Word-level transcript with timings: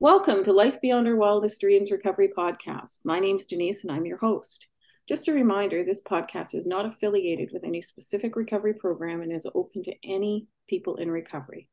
Welcome 0.00 0.44
to 0.44 0.52
Life 0.52 0.80
Beyond 0.80 1.08
Our 1.08 1.16
Wildest 1.16 1.60
Dreams 1.60 1.90
Recovery 1.90 2.28
Podcast. 2.28 3.00
My 3.04 3.18
name's 3.18 3.46
Denise 3.46 3.82
and 3.82 3.90
I'm 3.90 4.06
your 4.06 4.18
host. 4.18 4.68
Just 5.08 5.26
a 5.26 5.32
reminder 5.32 5.82
this 5.82 6.00
podcast 6.00 6.54
is 6.54 6.64
not 6.64 6.86
affiliated 6.86 7.50
with 7.52 7.64
any 7.64 7.82
specific 7.82 8.36
recovery 8.36 8.74
program 8.74 9.22
and 9.22 9.32
is 9.32 9.44
open 9.56 9.82
to 9.82 9.94
any 10.04 10.46
people 10.68 10.94
in 10.98 11.10
recovery. 11.10 11.68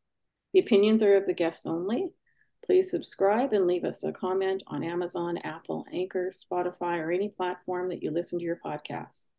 The 0.54 0.60
opinions 0.60 1.04
are 1.04 1.16
of 1.16 1.28
the 1.28 1.36
guests 1.36 1.68
only. 1.68 2.14
Please 2.66 2.90
subscribe 2.90 3.54
and 3.54 3.68
leave 3.68 3.84
us 3.84 4.04
a 4.04 4.12
comment 4.12 4.64
on 4.66 4.84
Amazon, 4.84 5.38
Apple, 5.38 5.86
Anchor, 5.94 6.32
Spotify, 6.32 6.98
or 6.98 7.12
any 7.12 7.30
platform 7.30 7.90
that 7.90 8.02
you 8.02 8.10
listen 8.10 8.40
to 8.40 8.46
your 8.46 8.60
podcasts. 8.66 9.34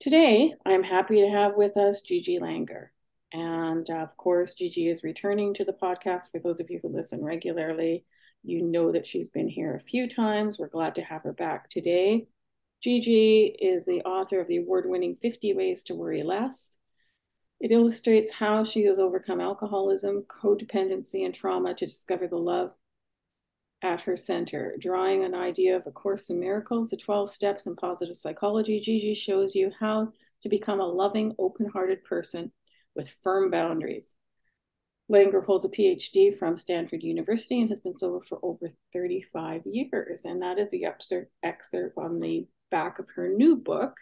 Today, 0.00 0.54
I'm 0.66 0.82
happy 0.82 1.20
to 1.20 1.28
have 1.28 1.52
with 1.54 1.76
us 1.76 2.02
Gigi 2.02 2.40
Langer. 2.40 2.88
And 3.34 3.90
uh, 3.90 3.94
of 3.94 4.16
course, 4.16 4.54
Gigi 4.54 4.88
is 4.88 5.02
returning 5.02 5.54
to 5.54 5.64
the 5.64 5.72
podcast. 5.72 6.30
For 6.30 6.38
those 6.38 6.60
of 6.60 6.70
you 6.70 6.78
who 6.80 6.88
listen 6.88 7.24
regularly, 7.24 8.04
you 8.44 8.62
know 8.62 8.92
that 8.92 9.08
she's 9.08 9.28
been 9.28 9.48
here 9.48 9.74
a 9.74 9.80
few 9.80 10.08
times. 10.08 10.56
We're 10.56 10.68
glad 10.68 10.94
to 10.94 11.02
have 11.02 11.22
her 11.22 11.32
back 11.32 11.68
today. 11.68 12.28
Gigi 12.80 13.46
is 13.46 13.86
the 13.86 14.02
author 14.02 14.40
of 14.40 14.46
the 14.46 14.58
award 14.58 14.88
winning 14.88 15.16
50 15.16 15.52
Ways 15.52 15.82
to 15.84 15.96
Worry 15.96 16.22
Less. 16.22 16.78
It 17.58 17.72
illustrates 17.72 18.30
how 18.30 18.62
she 18.62 18.84
has 18.84 19.00
overcome 19.00 19.40
alcoholism, 19.40 20.26
codependency, 20.28 21.24
and 21.24 21.34
trauma 21.34 21.74
to 21.74 21.86
discover 21.86 22.28
the 22.28 22.36
love 22.36 22.70
at 23.82 24.02
her 24.02 24.14
center. 24.14 24.76
Drawing 24.78 25.24
an 25.24 25.34
idea 25.34 25.74
of 25.74 25.88
A 25.88 25.90
Course 25.90 26.30
in 26.30 26.38
Miracles, 26.38 26.90
the 26.90 26.96
12 26.96 27.28
steps 27.30 27.66
in 27.66 27.74
positive 27.74 28.16
psychology, 28.16 28.78
Gigi 28.78 29.12
shows 29.12 29.56
you 29.56 29.72
how 29.80 30.12
to 30.44 30.48
become 30.48 30.78
a 30.78 30.86
loving, 30.86 31.34
open 31.36 31.66
hearted 31.66 32.04
person 32.04 32.52
with 32.94 33.18
firm 33.22 33.50
boundaries. 33.50 34.14
Langer 35.10 35.44
holds 35.44 35.66
a 35.66 35.68
PhD 35.68 36.34
from 36.34 36.56
Stanford 36.56 37.02
University 37.02 37.60
and 37.60 37.68
has 37.68 37.80
been 37.80 37.94
sober 37.94 38.20
for 38.26 38.38
over 38.42 38.68
35 38.92 39.62
years. 39.66 40.24
And 40.24 40.40
that 40.42 40.58
is 40.58 40.70
the 40.70 40.86
excerpt, 40.86 41.98
on 41.98 42.20
the 42.20 42.46
back 42.70 42.98
of 42.98 43.08
her 43.16 43.28
new 43.28 43.56
book, 43.56 43.96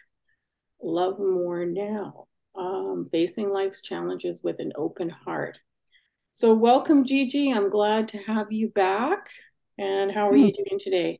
Love 0.81 1.19
More 1.19 1.65
Now 1.65 2.27
um, 2.57 3.09
Facing 3.11 3.49
Life's 3.49 3.81
Challenges 3.81 4.43
with 4.43 4.59
an 4.59 4.71
Open 4.75 5.09
Heart. 5.09 5.59
So, 6.29 6.53
welcome, 6.53 7.05
Gigi. 7.05 7.51
I'm 7.51 7.69
glad 7.69 8.07
to 8.09 8.17
have 8.19 8.51
you 8.51 8.69
back. 8.69 9.29
And 9.77 10.11
how 10.11 10.29
are 10.29 10.35
you 10.35 10.53
hmm. 10.55 10.63
doing 10.63 10.79
today? 10.79 11.19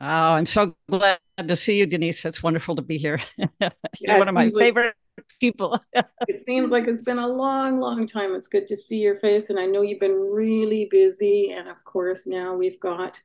Oh, 0.00 0.06
I'm 0.06 0.46
so 0.46 0.76
glad 0.88 1.18
to 1.46 1.56
see 1.56 1.78
you, 1.78 1.86
Denise. 1.86 2.24
It's 2.24 2.42
wonderful 2.42 2.76
to 2.76 2.82
be 2.82 2.98
here. 2.98 3.20
You're 3.36 3.70
yeah, 4.00 4.18
one 4.18 4.28
of 4.28 4.34
my 4.34 4.50
favorite 4.50 4.94
people. 5.40 5.80
it 5.92 6.44
seems 6.46 6.72
like 6.72 6.86
it's 6.86 7.02
been 7.02 7.18
a 7.18 7.28
long, 7.28 7.80
long 7.80 8.06
time. 8.06 8.34
It's 8.34 8.48
good 8.48 8.66
to 8.68 8.76
see 8.76 8.98
your 8.98 9.18
face. 9.18 9.50
And 9.50 9.58
I 9.58 9.66
know 9.66 9.82
you've 9.82 10.00
been 10.00 10.12
really 10.12 10.88
busy. 10.90 11.52
And 11.52 11.68
of 11.68 11.82
course, 11.84 12.26
now 12.26 12.54
we've 12.54 12.80
got 12.80 13.20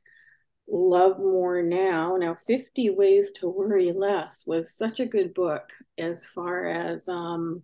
Love 0.68 1.18
More 1.18 1.62
Now. 1.62 2.16
Now, 2.16 2.34
50 2.34 2.90
Ways 2.90 3.32
to 3.36 3.48
Worry 3.48 3.92
Less 3.92 4.44
was 4.46 4.74
such 4.74 5.00
a 5.00 5.06
good 5.06 5.34
book 5.34 5.70
as 5.98 6.26
far 6.26 6.66
as 6.66 7.08
um, 7.08 7.62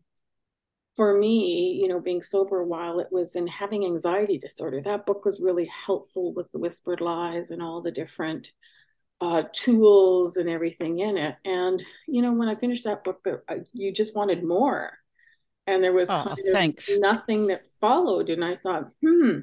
for 0.96 1.18
me, 1.18 1.78
you 1.80 1.88
know, 1.88 2.00
being 2.00 2.22
sober 2.22 2.62
while 2.62 3.00
it 3.00 3.08
was 3.10 3.36
in 3.36 3.46
having 3.46 3.84
anxiety 3.84 4.38
disorder. 4.38 4.82
That 4.82 5.06
book 5.06 5.24
was 5.24 5.40
really 5.40 5.66
helpful 5.66 6.34
with 6.34 6.50
the 6.52 6.58
whispered 6.58 7.00
lies 7.00 7.50
and 7.50 7.62
all 7.62 7.80
the 7.80 7.90
different 7.90 8.52
uh, 9.20 9.42
tools 9.52 10.36
and 10.36 10.48
everything 10.48 10.98
in 10.98 11.16
it. 11.16 11.36
And 11.44 11.82
you 12.06 12.22
know, 12.22 12.32
when 12.32 12.48
I 12.48 12.54
finished 12.54 12.84
that 12.84 13.04
book, 13.04 13.26
you 13.72 13.92
just 13.92 14.16
wanted 14.16 14.44
more, 14.44 14.92
and 15.66 15.82
there 15.82 15.92
was 15.92 16.10
oh, 16.10 16.22
kind 16.24 16.38
of 16.38 16.52
thanks. 16.52 16.90
nothing 16.98 17.48
that 17.48 17.62
followed. 17.80 18.30
And 18.30 18.44
I 18.44 18.56
thought, 18.56 18.90
hmm. 19.04 19.40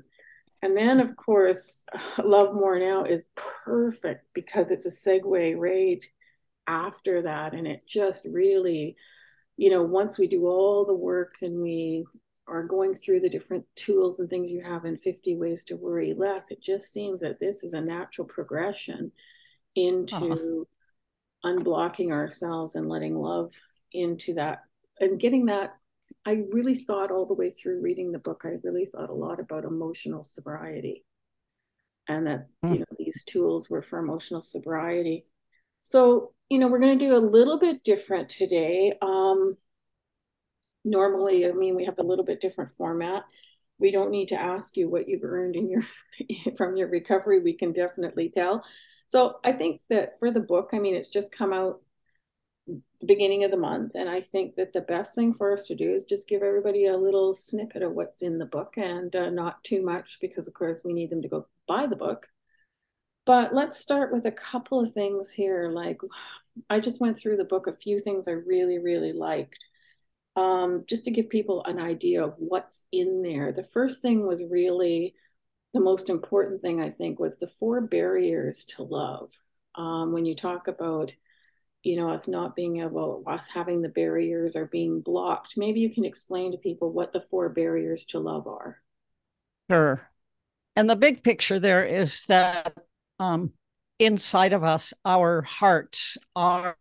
And 0.63 0.75
then, 0.75 0.99
of 0.99 1.15
course, 1.15 1.83
Love 2.23 2.53
More 2.53 2.79
Now 2.79 3.03
is 3.03 3.25
perfect 3.35 4.25
because 4.33 4.71
it's 4.71 4.85
a 4.85 4.89
segue 4.89 5.55
right 5.57 6.03
after 6.65 7.21
that, 7.21 7.53
and 7.53 7.67
it 7.67 7.87
just 7.87 8.27
really, 8.31 8.95
you 9.55 9.69
know, 9.69 9.83
once 9.83 10.17
we 10.17 10.27
do 10.27 10.47
all 10.47 10.85
the 10.85 10.95
work 10.95 11.35
and 11.41 11.61
we 11.61 12.05
are 12.47 12.63
going 12.63 12.95
through 12.95 13.19
the 13.19 13.29
different 13.29 13.65
tools 13.75 14.19
and 14.19 14.29
things 14.29 14.51
you 14.51 14.61
have 14.61 14.85
in 14.85 14.97
50 14.97 15.35
ways 15.35 15.63
to 15.65 15.75
worry 15.75 16.13
less, 16.13 16.49
it 16.49 16.61
just 16.61 16.91
seems 16.91 17.19
that 17.19 17.39
this 17.39 17.63
is 17.63 17.73
a 17.73 17.81
natural 17.81 18.25
progression 18.25 19.11
into 19.77 20.15
uh-huh. 20.15 21.49
unblocking 21.53 22.11
ourselves 22.11 22.75
and 22.75 22.89
letting 22.89 23.15
love 23.15 23.53
into 23.93 24.33
that 24.33 24.63
and 24.99 25.19
getting 25.19 25.45
that 25.45 25.75
i 26.25 26.43
really 26.51 26.75
thought 26.75 27.11
all 27.11 27.25
the 27.25 27.33
way 27.33 27.51
through 27.51 27.81
reading 27.81 28.11
the 28.11 28.19
book 28.19 28.41
i 28.43 28.53
really 28.63 28.85
thought 28.85 29.09
a 29.09 29.13
lot 29.13 29.39
about 29.39 29.63
emotional 29.63 30.23
sobriety. 30.23 31.05
And 32.09 32.25
that 32.27 32.47
mm. 32.63 32.73
you 32.73 32.79
know 32.79 32.85
these 32.97 33.23
tools 33.25 33.69
were 33.69 33.81
for 33.81 33.99
emotional 33.99 34.41
sobriety. 34.41 35.25
So 35.79 36.33
you 36.49 36.57
know 36.57 36.67
we're 36.67 36.79
going 36.79 36.97
to 36.97 37.05
do 37.05 37.15
a 37.15 37.19
little 37.19 37.59
bit 37.59 37.83
different 37.83 38.29
today. 38.29 38.93
Um 39.01 39.57
normally 40.85 41.45
i 41.45 41.51
mean 41.51 41.75
we 41.75 41.83
have 41.83 41.99
a 41.99 42.03
little 42.03 42.23
bit 42.25 42.41
different 42.41 42.71
format. 42.77 43.23
We 43.79 43.91
don't 43.91 44.09
need 44.09 44.29
to 44.29 44.39
ask 44.39 44.77
you 44.77 44.89
what 44.89 45.07
you've 45.07 45.23
earned 45.23 45.55
in 45.55 45.69
your 45.69 45.83
from 46.57 46.77
your 46.77 46.87
recovery. 46.87 47.39
We 47.39 47.53
can 47.53 47.73
definitely 47.73 48.29
tell 48.29 48.63
so 49.07 49.39
I 49.43 49.53
think 49.53 49.81
that 49.89 50.19
for 50.19 50.31
the 50.31 50.39
book, 50.39 50.69
I 50.73 50.79
mean, 50.79 50.95
it's 50.95 51.07
just 51.07 51.31
come 51.31 51.53
out 51.53 51.81
beginning 53.05 53.43
of 53.43 53.51
the 53.51 53.57
month. 53.57 53.95
And 53.95 54.09
I 54.09 54.21
think 54.21 54.55
that 54.55 54.73
the 54.73 54.81
best 54.81 55.15
thing 55.15 55.33
for 55.33 55.53
us 55.53 55.65
to 55.67 55.75
do 55.75 55.93
is 55.93 56.03
just 56.03 56.27
give 56.27 56.41
everybody 56.41 56.87
a 56.87 56.97
little 56.97 57.33
snippet 57.33 57.83
of 57.83 57.93
what's 57.93 58.21
in 58.21 58.37
the 58.37 58.45
book 58.45 58.73
and 58.77 59.15
uh, 59.15 59.29
not 59.29 59.63
too 59.63 59.83
much 59.83 60.17
because, 60.19 60.47
of 60.47 60.53
course, 60.53 60.83
we 60.83 60.93
need 60.93 61.09
them 61.09 61.21
to 61.21 61.27
go 61.27 61.47
buy 61.67 61.87
the 61.87 61.95
book. 61.95 62.27
But 63.25 63.53
let's 63.53 63.77
start 63.77 64.11
with 64.11 64.25
a 64.25 64.31
couple 64.31 64.79
of 64.79 64.93
things 64.93 65.31
here. 65.31 65.69
Like, 65.69 65.99
I 66.69 66.79
just 66.79 67.01
went 67.01 67.17
through 67.17 67.37
the 67.37 67.43
book, 67.43 67.67
a 67.67 67.73
few 67.73 67.99
things 67.99 68.27
I 68.27 68.31
really, 68.31 68.79
really 68.79 69.13
liked. 69.13 69.59
Um, 70.35 70.83
just 70.87 71.05
to 71.05 71.11
give 71.11 71.29
people 71.29 71.63
an 71.65 71.79
idea 71.79 72.23
of 72.23 72.35
what's 72.37 72.85
in 72.91 73.23
there. 73.23 73.51
The 73.51 73.63
first 73.63 74.01
thing 74.01 74.27
was 74.27 74.43
really 74.49 75.15
the 75.73 75.79
most 75.79 76.09
important 76.09 76.61
thing 76.61 76.81
I 76.81 76.89
think 76.89 77.19
was 77.19 77.37
the 77.37 77.47
four 77.47 77.81
barriers 77.81 78.65
to 78.75 78.83
love. 78.83 79.31
Um, 79.75 80.11
when 80.11 80.25
you 80.25 80.35
talk 80.35 80.67
about, 80.67 81.13
you 81.83 81.97
know, 81.97 82.09
us 82.09 82.27
not 82.27 82.55
being 82.55 82.81
able, 82.81 83.23
us 83.27 83.47
having 83.47 83.81
the 83.81 83.89
barriers 83.89 84.55
or 84.55 84.65
being 84.65 85.01
blocked, 85.01 85.57
maybe 85.57 85.79
you 85.79 85.93
can 85.93 86.05
explain 86.05 86.51
to 86.51 86.57
people 86.57 86.91
what 86.91 87.13
the 87.13 87.21
four 87.21 87.49
barriers 87.49 88.05
to 88.07 88.19
love 88.19 88.47
are. 88.47 88.81
Sure. 89.69 90.09
And 90.75 90.89
the 90.89 90.95
big 90.95 91.23
picture 91.23 91.59
there 91.59 91.85
is 91.85 92.23
that 92.25 92.73
um, 93.19 93.51
inside 93.99 94.53
of 94.53 94.63
us, 94.63 94.93
our 95.05 95.41
hearts 95.41 96.17
are 96.35 96.77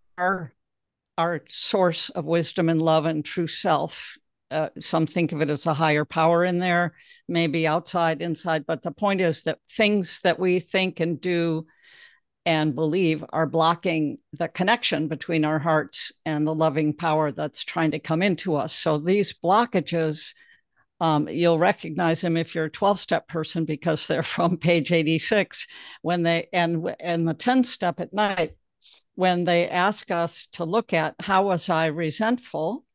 our 1.19 1.43
source 1.49 2.11
of 2.11 2.27
wisdom 2.27 2.69
and 2.69 2.81
love 2.81 3.07
and 3.07 3.25
true 3.25 3.47
self 3.47 4.17
uh, 4.51 4.69
some 4.79 5.07
think 5.07 5.33
of 5.33 5.41
it 5.41 5.51
as 5.51 5.67
a 5.67 5.75
higher 5.75 6.05
power 6.05 6.45
in 6.45 6.59
there, 6.59 6.95
maybe 7.29 7.67
outside, 7.67 8.23
inside. 8.23 8.65
But 8.67 8.83
the 8.83 8.93
point 8.93 9.21
is 9.21 9.43
that 9.43 9.59
things 9.73 10.21
that 10.23 10.39
we 10.39 10.61
think 10.61 11.01
and 11.01 11.21
do 11.21 11.67
and 12.45 12.77
believe 12.77 13.25
are 13.31 13.49
blocking 13.49 14.19
the 14.33 14.47
connection 14.47 15.09
between 15.09 15.45
our 15.45 15.59
hearts 15.59 16.12
and 16.25 16.47
the 16.47 16.55
loving 16.55 16.95
power 16.95 17.33
that's 17.33 17.65
trying 17.65 17.91
to 17.91 17.99
come 17.99 18.23
into 18.23 18.55
us. 18.55 18.73
So 18.73 18.99
these 18.99 19.35
blockages, 19.35 20.33
um, 21.01 21.29
you'll 21.29 21.59
recognize 21.59 22.21
them 22.21 22.37
if 22.37 22.55
you're 22.55 22.67
a 22.67 22.71
12 22.71 23.01
step 23.01 23.27
person 23.27 23.65
because 23.65 24.06
they're 24.06 24.23
from 24.23 24.59
page 24.59 24.93
86 24.93 25.67
when 26.03 26.23
they 26.23 26.47
and 26.53 26.95
and 27.01 27.29
the 27.29 27.35
10 27.35 27.65
step 27.65 28.01
at 28.01 28.15
night 28.15 28.53
when 29.17 29.45
they 29.45 29.69
ask 29.69 30.11
us 30.11 30.47
to 30.53 30.65
look 30.65 30.93
at 30.93 31.17
how 31.21 31.47
was 31.47 31.69
I 31.69 31.87
resentful 31.87 32.86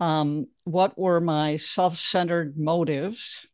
um, 0.00 0.46
what 0.64 0.98
were 0.98 1.20
my 1.20 1.56
self 1.56 1.98
centered 1.98 2.58
motives? 2.58 3.46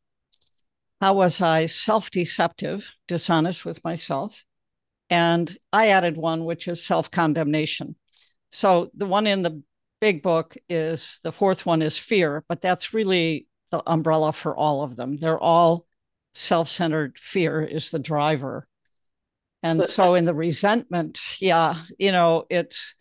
How 1.00 1.14
was 1.14 1.40
I 1.40 1.66
self 1.66 2.10
deceptive, 2.10 2.94
dishonest 3.08 3.64
with 3.64 3.82
myself? 3.84 4.44
And 5.10 5.56
I 5.72 5.88
added 5.88 6.16
one, 6.16 6.44
which 6.44 6.68
is 6.68 6.84
self 6.84 7.10
condemnation. 7.10 7.96
So 8.50 8.90
the 8.94 9.06
one 9.06 9.26
in 9.26 9.42
the 9.42 9.62
big 10.00 10.22
book 10.22 10.56
is 10.68 11.20
the 11.22 11.32
fourth 11.32 11.64
one 11.66 11.82
is 11.82 11.98
fear, 11.98 12.44
but 12.48 12.60
that's 12.60 12.94
really 12.94 13.46
the 13.70 13.82
umbrella 13.86 14.32
for 14.32 14.56
all 14.56 14.82
of 14.82 14.96
them. 14.96 15.16
They're 15.16 15.38
all 15.38 15.86
self 16.34 16.68
centered 16.68 17.18
fear 17.18 17.62
is 17.62 17.90
the 17.90 17.98
driver. 17.98 18.68
And 19.62 19.78
so, 19.78 19.84
so 19.84 20.14
in 20.14 20.26
the 20.26 20.34
resentment, 20.34 21.20
yeah, 21.40 21.82
you 21.98 22.12
know, 22.12 22.44
it's 22.50 22.94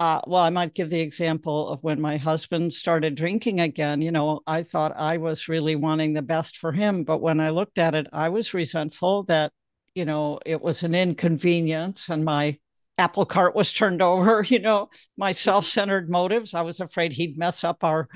uh, 0.00 0.20
well, 0.28 0.42
I 0.42 0.50
might 0.50 0.74
give 0.74 0.90
the 0.90 1.00
example 1.00 1.68
of 1.68 1.82
when 1.82 2.00
my 2.00 2.16
husband 2.16 2.72
started 2.72 3.16
drinking 3.16 3.58
again. 3.58 4.00
You 4.00 4.12
know, 4.12 4.40
I 4.46 4.62
thought 4.62 4.92
I 4.96 5.16
was 5.16 5.48
really 5.48 5.74
wanting 5.74 6.12
the 6.12 6.22
best 6.22 6.58
for 6.58 6.70
him. 6.70 7.02
But 7.02 7.18
when 7.18 7.40
I 7.40 7.50
looked 7.50 7.78
at 7.78 7.96
it, 7.96 8.06
I 8.12 8.28
was 8.28 8.54
resentful 8.54 9.24
that, 9.24 9.52
you 9.94 10.04
know, 10.04 10.38
it 10.46 10.62
was 10.62 10.84
an 10.84 10.94
inconvenience 10.94 12.08
and 12.08 12.24
my 12.24 12.58
apple 12.96 13.26
cart 13.26 13.56
was 13.56 13.72
turned 13.72 14.00
over, 14.12 14.44
you 14.46 14.60
know, 14.60 14.88
my 15.16 15.32
self 15.32 15.66
centered 15.66 16.08
motives. 16.08 16.54
I 16.54 16.62
was 16.62 16.78
afraid 16.78 17.12
he'd 17.12 17.36
mess 17.36 17.64
up 17.64 17.82
our 17.82 18.08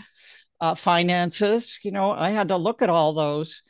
uh, 0.61 0.77
finances. 0.77 1.81
You 1.83 1.91
know, 1.91 2.13
I 2.13 2.31
had 2.31 2.49
to 2.49 2.57
look 2.59 2.83
at 2.83 2.91
all 2.91 3.13
those. 3.13 3.63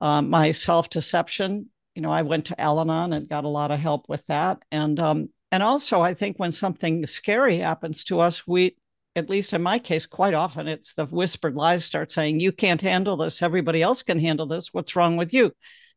Um, 0.00 0.28
my 0.28 0.50
self 0.50 0.90
deception, 0.90 1.70
you 1.94 2.02
know, 2.02 2.10
I 2.10 2.22
went 2.22 2.46
to 2.46 2.60
Al 2.60 2.80
Anon 2.80 3.12
and 3.12 3.28
got 3.28 3.44
a 3.44 3.48
lot 3.48 3.70
of 3.70 3.78
help 3.78 4.08
with 4.08 4.26
that. 4.26 4.64
And 4.72 4.98
um, 4.98 5.28
and 5.52 5.62
also, 5.62 6.00
I 6.00 6.14
think 6.14 6.38
when 6.38 6.52
something 6.52 7.06
scary 7.06 7.58
happens 7.58 8.04
to 8.04 8.20
us, 8.20 8.46
we, 8.46 8.76
at 9.16 9.30
least 9.30 9.52
in 9.52 9.62
my 9.62 9.78
case, 9.78 10.06
quite 10.06 10.34
often 10.34 10.66
it's 10.68 10.94
the 10.94 11.06
whispered 11.06 11.54
lies 11.54 11.84
start 11.84 12.10
saying, 12.12 12.40
"You 12.40 12.52
can't 12.52 12.80
handle 12.82 13.16
this. 13.16 13.42
Everybody 13.42 13.82
else 13.82 14.02
can 14.02 14.18
handle 14.18 14.46
this. 14.46 14.72
What's 14.74 14.96
wrong 14.96 15.16
with 15.16 15.32
you?" 15.32 15.52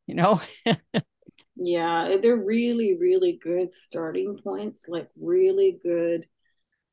You 0.07 0.15
know. 0.15 0.41
yeah, 1.55 2.07
eh, 2.09 2.17
they're 2.17 2.35
really, 2.37 2.95
really 2.97 3.33
good 3.41 3.73
starting 3.73 4.37
points. 4.43 4.87
Like 4.87 5.09
really 5.19 5.79
good 5.83 6.27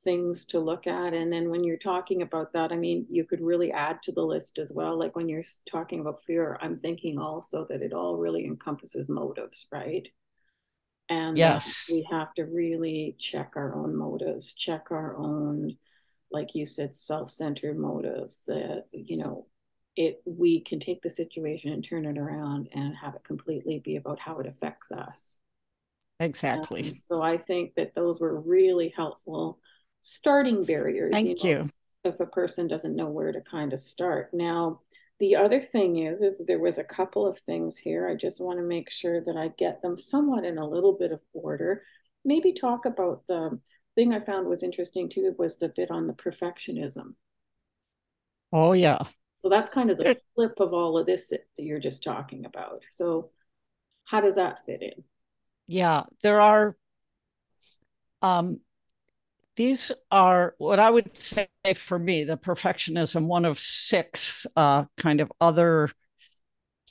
things 0.00 0.44
to 0.46 0.60
look 0.60 0.86
at. 0.86 1.14
And 1.14 1.32
then 1.32 1.50
when 1.50 1.64
you're 1.64 1.76
talking 1.76 2.22
about 2.22 2.52
that, 2.52 2.72
I 2.72 2.76
mean, 2.76 3.06
you 3.10 3.24
could 3.24 3.40
really 3.40 3.72
add 3.72 4.02
to 4.04 4.12
the 4.12 4.22
list 4.22 4.58
as 4.58 4.72
well. 4.72 4.98
Like 4.98 5.16
when 5.16 5.28
you're 5.28 5.42
talking 5.70 6.00
about 6.00 6.22
fear, 6.22 6.58
I'm 6.60 6.76
thinking 6.76 7.18
also 7.18 7.66
that 7.70 7.82
it 7.82 7.92
all 7.92 8.16
really 8.16 8.44
encompasses 8.44 9.08
motives, 9.08 9.68
right? 9.72 10.08
And 11.08 11.36
yes, 11.36 11.86
we 11.90 12.06
have 12.10 12.32
to 12.34 12.44
really 12.44 13.14
check 13.18 13.52
our 13.56 13.74
own 13.74 13.94
motives, 13.94 14.54
check 14.54 14.90
our 14.90 15.16
own, 15.16 15.76
like 16.30 16.54
you 16.54 16.64
said, 16.64 16.96
self 16.96 17.30
centered 17.30 17.78
motives 17.78 18.42
that, 18.46 18.86
you 18.92 19.16
know, 19.18 19.46
it 19.96 20.22
we 20.24 20.60
can 20.60 20.80
take 20.80 21.02
the 21.02 21.10
situation 21.10 21.72
and 21.72 21.84
turn 21.84 22.04
it 22.06 22.18
around 22.18 22.68
and 22.72 22.96
have 22.96 23.14
it 23.14 23.22
completely 23.22 23.78
be 23.78 23.96
about 23.96 24.18
how 24.18 24.40
it 24.40 24.46
affects 24.46 24.90
us 24.90 25.38
exactly 26.18 26.88
um, 26.88 26.96
so 26.98 27.22
i 27.22 27.36
think 27.36 27.72
that 27.76 27.94
those 27.94 28.20
were 28.20 28.40
really 28.40 28.92
helpful 28.96 29.60
starting 30.04 30.64
barriers. 30.64 31.12
Thank 31.12 31.42
you, 31.42 31.54
know, 31.56 31.62
you. 31.62 31.70
If 32.04 32.20
a 32.20 32.26
person 32.26 32.68
doesn't 32.68 32.94
know 32.94 33.08
where 33.08 33.32
to 33.32 33.40
kind 33.40 33.72
of 33.72 33.80
start. 33.80 34.30
Now, 34.32 34.80
the 35.20 35.36
other 35.36 35.60
thing 35.60 35.98
is, 35.98 36.22
is 36.22 36.42
there 36.46 36.58
was 36.58 36.78
a 36.78 36.84
couple 36.84 37.26
of 37.26 37.38
things 37.38 37.76
here. 37.76 38.08
I 38.08 38.14
just 38.14 38.40
want 38.40 38.58
to 38.58 38.64
make 38.64 38.90
sure 38.90 39.20
that 39.20 39.36
I 39.36 39.48
get 39.56 39.80
them 39.82 39.96
somewhat 39.96 40.44
in 40.44 40.58
a 40.58 40.68
little 40.68 40.92
bit 40.92 41.12
of 41.12 41.20
order. 41.32 41.82
Maybe 42.24 42.52
talk 42.52 42.84
about 42.84 43.22
the 43.28 43.60
thing 43.94 44.12
I 44.12 44.20
found 44.20 44.48
was 44.48 44.62
interesting 44.62 45.08
too 45.08 45.34
was 45.38 45.58
the 45.58 45.68
bit 45.68 45.90
on 45.90 46.06
the 46.06 46.14
perfectionism. 46.14 47.14
Oh 48.52 48.72
yeah. 48.72 48.98
So 49.36 49.48
that's 49.48 49.70
kind 49.70 49.90
of 49.90 49.98
the 49.98 50.16
flip 50.34 50.54
of 50.58 50.72
all 50.72 50.98
of 50.98 51.06
this 51.06 51.28
that 51.28 51.44
you're 51.58 51.80
just 51.80 52.02
talking 52.02 52.44
about. 52.44 52.82
So 52.88 53.30
how 54.04 54.20
does 54.20 54.36
that 54.36 54.64
fit 54.64 54.82
in? 54.82 55.04
Yeah, 55.66 56.04
there 56.22 56.40
are 56.40 56.76
um 58.22 58.60
these 59.56 59.92
are 60.10 60.54
what 60.58 60.78
I 60.78 60.90
would 60.90 61.16
say 61.16 61.48
for 61.74 61.98
me, 61.98 62.24
the 62.24 62.36
perfectionism, 62.36 63.26
one 63.26 63.44
of 63.44 63.58
six 63.58 64.46
uh, 64.56 64.84
kind 64.96 65.20
of 65.20 65.32
other 65.40 65.90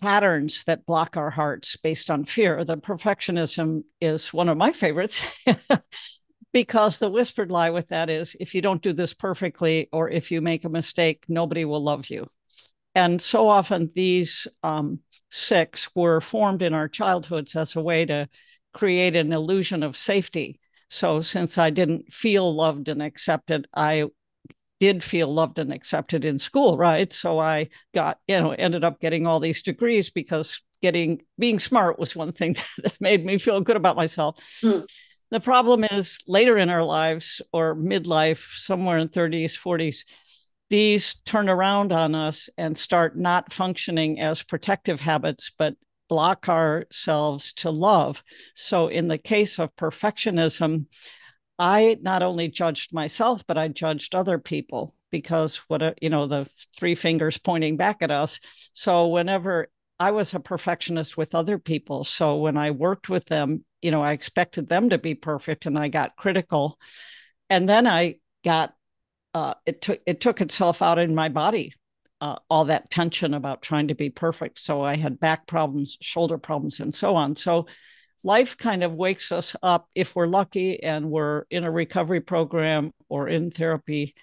patterns 0.01 0.63
that 0.65 0.86
block 0.86 1.18
our 1.18 1.30
hearts 1.30 1.75
based 1.77 2.10
on 2.10 2.25
fear. 2.25 2.63
The 2.63 2.77
perfectionism 2.77 3.83
is 4.01 4.33
one 4.33 4.50
of 4.50 4.57
my 4.57 4.71
favorites 4.71 5.24
because 6.54 7.00
the 7.00 7.10
whispered 7.10 7.51
lie 7.51 7.69
with 7.69 7.89
that 7.89 8.10
is 8.10 8.36
if 8.39 8.56
you 8.56 8.62
don't 8.62 8.81
do 8.81 8.94
this 8.94 9.13
perfectly 9.13 9.89
or 9.92 10.10
if 10.10 10.31
you 10.31 10.42
make 10.42 10.65
a 10.65 10.69
mistake, 10.69 11.25
nobody 11.27 11.65
will 11.65 11.83
love 11.83 12.10
you. 12.10 12.27
And 12.95 13.21
so 13.21 13.48
often 13.50 13.92
these 13.95 14.48
um, 14.62 15.00
six 15.31 15.89
were 15.95 16.21
formed 16.21 16.62
in 16.62 16.74
our 16.74 16.88
childhoods 16.88 17.56
as 17.56 17.75
a 17.75 17.81
way 17.81 18.06
to 18.06 18.30
create 18.74 19.15
an 19.15 19.33
illusion 19.33 19.83
of 19.83 19.95
safety 19.98 20.60
so 20.93 21.21
since 21.21 21.57
I 21.57 21.71
didn't 21.71 22.13
feel 22.13 22.53
loved 22.53 22.87
and 22.87 23.01
accepted, 23.01 23.67
I 23.75 24.05
did 24.79 25.03
feel 25.03 25.33
loved 25.33 25.57
and 25.57 25.73
accepted 25.73 26.23
in 26.23 26.37
school, 26.37 26.77
right? 26.77 27.11
So 27.11 27.39
I 27.39 27.69
got, 27.95 28.19
you 28.27 28.39
know, 28.39 28.51
ended 28.51 28.83
up 28.83 28.99
getting 28.99 29.25
all 29.25 29.39
these 29.39 29.63
degrees 29.63 30.11
because 30.11 30.61
getting 30.83 31.23
being 31.39 31.57
smart 31.57 31.97
was 31.97 32.15
one 32.15 32.31
thing 32.31 32.55
that 32.83 33.01
made 33.01 33.25
me 33.25 33.39
feel 33.39 33.59
good 33.59 33.75
about 33.75 33.95
myself. 33.95 34.37
Mm. 34.61 34.85
The 35.31 35.39
problem 35.39 35.83
is 35.83 36.19
later 36.27 36.59
in 36.59 36.69
our 36.69 36.83
lives 36.83 37.41
or 37.51 37.75
midlife, 37.75 38.55
somewhere 38.59 38.99
in 38.99 39.09
30s, 39.09 39.57
40s, 39.57 40.05
these 40.69 41.15
turn 41.25 41.49
around 41.49 41.91
on 41.91 42.13
us 42.13 42.49
and 42.55 42.77
start 42.77 43.17
not 43.17 43.51
functioning 43.51 44.19
as 44.19 44.43
protective 44.43 44.99
habits, 44.99 45.51
but 45.57 45.75
block 46.13 46.48
ourselves 46.48 47.54
to 47.54 47.71
love. 47.71 48.21
So, 48.54 48.88
in 48.88 49.07
the 49.07 49.18
case 49.18 49.57
of 49.57 49.75
perfectionism, 49.75 50.86
I 51.57 51.98
not 52.04 52.21
only 52.21 52.50
judged 52.50 52.94
myself, 52.94 53.44
but 53.48 53.57
I 53.57 53.68
judged 53.69 54.13
other 54.13 54.38
people 54.38 54.94
because 55.10 55.56
what, 55.69 55.98
you 56.04 56.12
know, 56.12 56.27
the 56.27 56.48
three 56.77 56.94
fingers 56.94 57.39
pointing 57.39 57.77
back 57.77 58.04
at 58.04 58.12
us. 58.12 58.39
So, 58.74 59.07
whenever 59.07 59.69
I 60.00 60.12
was 60.12 60.36
a 60.36 60.39
perfectionist 60.39 61.18
with 61.18 61.33
other 61.33 61.57
people. 61.57 62.04
So, 62.04 62.36
when 62.36 62.57
I 62.57 62.69
worked 62.69 63.10
with 63.10 63.25
them, 63.25 63.65
you 63.81 63.89
know, 63.89 64.04
I 64.04 64.12
expected 64.12 64.69
them 64.69 64.92
to 64.92 65.00
be 65.00 65.15
perfect 65.15 65.65
and 65.65 65.80
I 65.80 65.88
got 65.88 66.15
critical. 66.15 66.77
And 67.50 67.68
then 67.68 67.88
I 67.88 68.18
got, 68.45 68.75
uh, 69.33 69.56
it 69.65 69.81
took 69.81 70.00
it 70.06 70.21
took 70.21 70.42
itself 70.42 70.83
out 70.83 71.00
in 71.00 71.15
my 71.15 71.30
body 71.30 71.74
uh, 72.23 72.37
all 72.49 72.63
that 72.63 72.89
tension 72.89 73.33
about 73.33 73.61
trying 73.61 73.89
to 73.89 73.95
be 73.95 74.09
perfect. 74.09 74.57
So 74.57 74.81
I 74.81 74.95
had 74.95 75.19
back 75.19 75.45
problems, 75.45 75.97
shoulder 75.99 76.37
problems, 76.37 76.79
and 76.79 76.95
so 76.95 77.17
on. 77.17 77.35
So 77.35 77.67
life 78.23 78.55
kind 78.55 78.81
of 78.81 78.93
wakes 78.93 79.33
us 79.33 79.57
up 79.61 79.89
if 79.93 80.15
we're 80.15 80.27
lucky 80.27 80.81
and 80.81 81.11
we're 81.11 81.43
in 81.49 81.65
a 81.65 81.71
recovery 81.71 82.21
program 82.21 82.93
or 83.09 83.27
in 83.27 83.51
therapy 83.51 84.15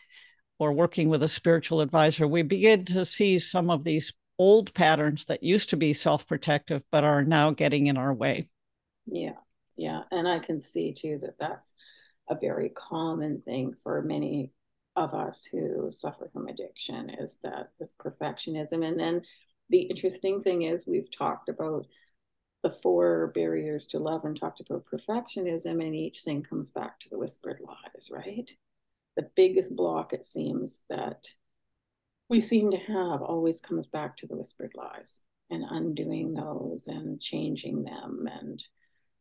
or 0.58 0.72
working 0.72 1.10
with 1.10 1.22
a 1.22 1.28
spiritual 1.28 1.82
advisor. 1.82 2.26
We 2.26 2.40
begin 2.40 2.86
to 2.86 3.04
see 3.04 3.38
some 3.38 3.68
of 3.68 3.84
these 3.84 4.14
old 4.38 4.72
patterns 4.72 5.26
that 5.26 5.42
used 5.42 5.68
to 5.68 5.76
be 5.76 5.92
self 5.92 6.26
protective 6.26 6.82
but 6.90 7.04
are 7.04 7.22
now 7.22 7.50
getting 7.50 7.88
in 7.88 7.98
our 7.98 8.14
way. 8.14 8.48
Yeah. 9.04 9.36
Yeah. 9.76 10.04
And 10.10 10.26
I 10.26 10.38
can 10.38 10.58
see 10.58 10.94
too 10.94 11.18
that 11.20 11.38
that's 11.38 11.74
a 12.30 12.34
very 12.34 12.70
common 12.70 13.42
thing 13.42 13.74
for 13.82 14.00
many 14.00 14.52
of 14.96 15.14
us 15.14 15.44
who 15.44 15.90
suffer 15.90 16.28
from 16.32 16.48
addiction 16.48 17.10
is 17.10 17.38
that 17.42 17.70
this 17.78 17.92
perfectionism. 18.00 18.86
And 18.86 18.98
then 18.98 19.22
the 19.68 19.82
interesting 19.82 20.42
thing 20.42 20.62
is 20.62 20.86
we've 20.86 21.10
talked 21.10 21.48
about 21.48 21.86
the 22.62 22.70
four 22.70 23.28
barriers 23.28 23.86
to 23.86 23.98
love 23.98 24.24
and 24.24 24.38
talked 24.38 24.60
about 24.60 24.84
perfectionism, 24.84 25.82
and 25.82 25.94
each 25.94 26.22
thing 26.22 26.42
comes 26.42 26.68
back 26.68 27.00
to 27.00 27.08
the 27.08 27.18
whispered 27.18 27.58
lies, 27.66 28.10
right? 28.12 28.50
The 29.16 29.30
biggest 29.34 29.74
block, 29.74 30.12
it 30.12 30.26
seems, 30.26 30.84
that 30.90 31.28
we 32.28 32.40
seem 32.40 32.70
to 32.70 32.76
have 32.76 33.22
always 33.22 33.60
comes 33.60 33.86
back 33.86 34.16
to 34.18 34.26
the 34.26 34.36
whispered 34.36 34.72
lies 34.74 35.22
and 35.50 35.64
undoing 35.68 36.34
those 36.34 36.86
and 36.86 37.20
changing 37.20 37.84
them 37.84 38.28
and 38.30 38.62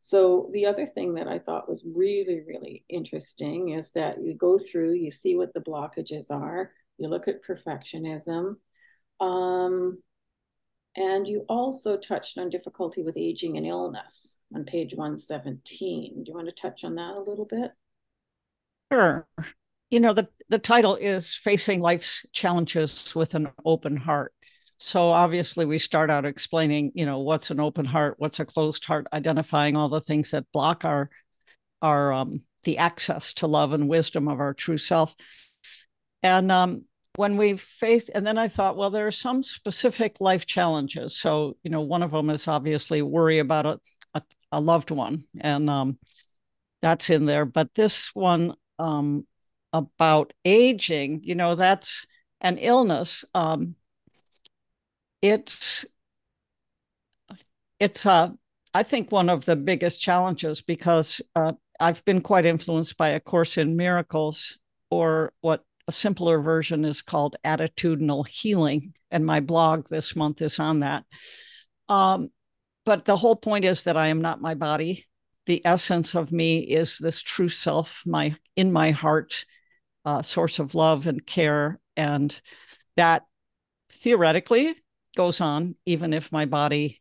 so 0.02 0.48
the 0.54 0.64
other 0.64 0.86
thing 0.86 1.14
that 1.14 1.28
I 1.28 1.38
thought 1.38 1.68
was 1.68 1.84
really, 1.84 2.40
really 2.40 2.84
interesting 2.88 3.68
is 3.70 3.90
that 3.90 4.16
you 4.22 4.34
go 4.34 4.58
through, 4.58 4.94
you 4.94 5.10
see 5.10 5.36
what 5.36 5.52
the 5.52 5.60
blockages 5.60 6.30
are, 6.30 6.72
you 6.96 7.08
look 7.08 7.28
at 7.28 7.44
perfectionism, 7.44 8.56
um, 9.20 10.02
and 10.96 11.28
you 11.28 11.44
also 11.50 11.98
touched 11.98 12.38
on 12.38 12.48
difficulty 12.48 13.02
with 13.02 13.18
aging 13.18 13.58
and 13.58 13.66
illness 13.66 14.38
on 14.54 14.64
page 14.64 14.94
117. 14.94 16.24
Do 16.24 16.30
you 16.30 16.34
want 16.34 16.48
to 16.48 16.52
touch 16.52 16.82
on 16.82 16.94
that 16.94 17.16
a 17.16 17.20
little 17.20 17.44
bit? 17.44 17.70
Sure. 18.90 19.28
You 19.90 20.00
know, 20.00 20.14
the, 20.14 20.28
the 20.48 20.58
title 20.58 20.96
is 20.96 21.34
Facing 21.34 21.82
Life's 21.82 22.24
Challenges 22.32 23.14
with 23.14 23.34
an 23.34 23.50
Open 23.66 23.98
Heart. 23.98 24.32
So 24.82 25.10
obviously 25.10 25.66
we 25.66 25.78
start 25.78 26.10
out 26.10 26.24
explaining, 26.24 26.92
you 26.94 27.04
know, 27.04 27.18
what's 27.18 27.50
an 27.50 27.60
open 27.60 27.84
heart, 27.84 28.14
what's 28.16 28.40
a 28.40 28.46
closed 28.46 28.82
heart, 28.86 29.06
identifying 29.12 29.76
all 29.76 29.90
the 29.90 30.00
things 30.00 30.30
that 30.30 30.50
block 30.52 30.84
our 30.84 31.10
our 31.82 32.12
um 32.12 32.42
the 32.64 32.78
access 32.78 33.32
to 33.34 33.46
love 33.46 33.72
and 33.72 33.88
wisdom 33.88 34.28
of 34.28 34.40
our 34.40 34.54
true 34.54 34.78
self. 34.78 35.14
And 36.22 36.50
um 36.50 36.84
when 37.16 37.36
we 37.36 37.56
faced 37.58 38.10
and 38.14 38.26
then 38.26 38.38
I 38.38 38.48
thought, 38.48 38.76
well, 38.76 38.88
there 38.90 39.06
are 39.06 39.10
some 39.10 39.42
specific 39.42 40.20
life 40.20 40.46
challenges. 40.46 41.16
So, 41.16 41.56
you 41.62 41.70
know, 41.70 41.82
one 41.82 42.02
of 42.02 42.12
them 42.12 42.30
is 42.30 42.48
obviously 42.48 43.02
worry 43.02 43.38
about 43.38 43.66
a, 43.66 43.80
a, 44.14 44.22
a 44.52 44.60
loved 44.60 44.90
one. 44.90 45.24
And 45.40 45.68
um 45.68 45.98
that's 46.82 47.10
in 47.10 47.26
there. 47.26 47.44
But 47.44 47.74
this 47.74 48.14
one 48.14 48.54
um 48.78 49.26
about 49.74 50.32
aging, 50.44 51.20
you 51.22 51.34
know, 51.34 51.54
that's 51.54 52.06
an 52.40 52.56
illness. 52.58 53.24
Um, 53.34 53.76
it's 55.22 55.84
it's 57.78 58.06
uh, 58.06 58.30
I 58.74 58.82
think 58.82 59.10
one 59.10 59.28
of 59.28 59.44
the 59.44 59.56
biggest 59.56 60.00
challenges 60.00 60.60
because 60.60 61.20
uh, 61.34 61.52
I've 61.78 62.04
been 62.04 62.20
quite 62.20 62.46
influenced 62.46 62.96
by 62.96 63.10
A 63.10 63.20
Course 63.20 63.58
in 63.58 63.76
Miracles, 63.76 64.58
or 64.90 65.32
what 65.40 65.64
a 65.88 65.92
simpler 65.92 66.40
version 66.40 66.84
is 66.84 67.02
called 67.02 67.36
attitudinal 67.44 68.28
healing, 68.28 68.94
and 69.10 69.24
my 69.24 69.40
blog 69.40 69.88
this 69.88 70.14
month 70.14 70.42
is 70.42 70.58
on 70.58 70.80
that. 70.80 71.04
Um, 71.88 72.30
but 72.84 73.04
the 73.04 73.16
whole 73.16 73.36
point 73.36 73.64
is 73.64 73.82
that 73.84 73.96
I 73.96 74.08
am 74.08 74.20
not 74.20 74.40
my 74.40 74.54
body. 74.54 75.06
The 75.46 75.64
essence 75.64 76.14
of 76.14 76.30
me 76.30 76.60
is 76.60 76.98
this 76.98 77.22
true 77.22 77.48
self, 77.48 78.02
my 78.06 78.36
in 78.56 78.72
my 78.72 78.90
heart, 78.90 79.44
uh, 80.04 80.22
source 80.22 80.58
of 80.58 80.74
love 80.74 81.06
and 81.06 81.24
care, 81.26 81.80
and 81.96 82.38
that 82.96 83.24
theoretically 83.90 84.76
goes 85.16 85.40
on, 85.40 85.76
even 85.86 86.12
if 86.12 86.32
my 86.32 86.46
body 86.46 87.00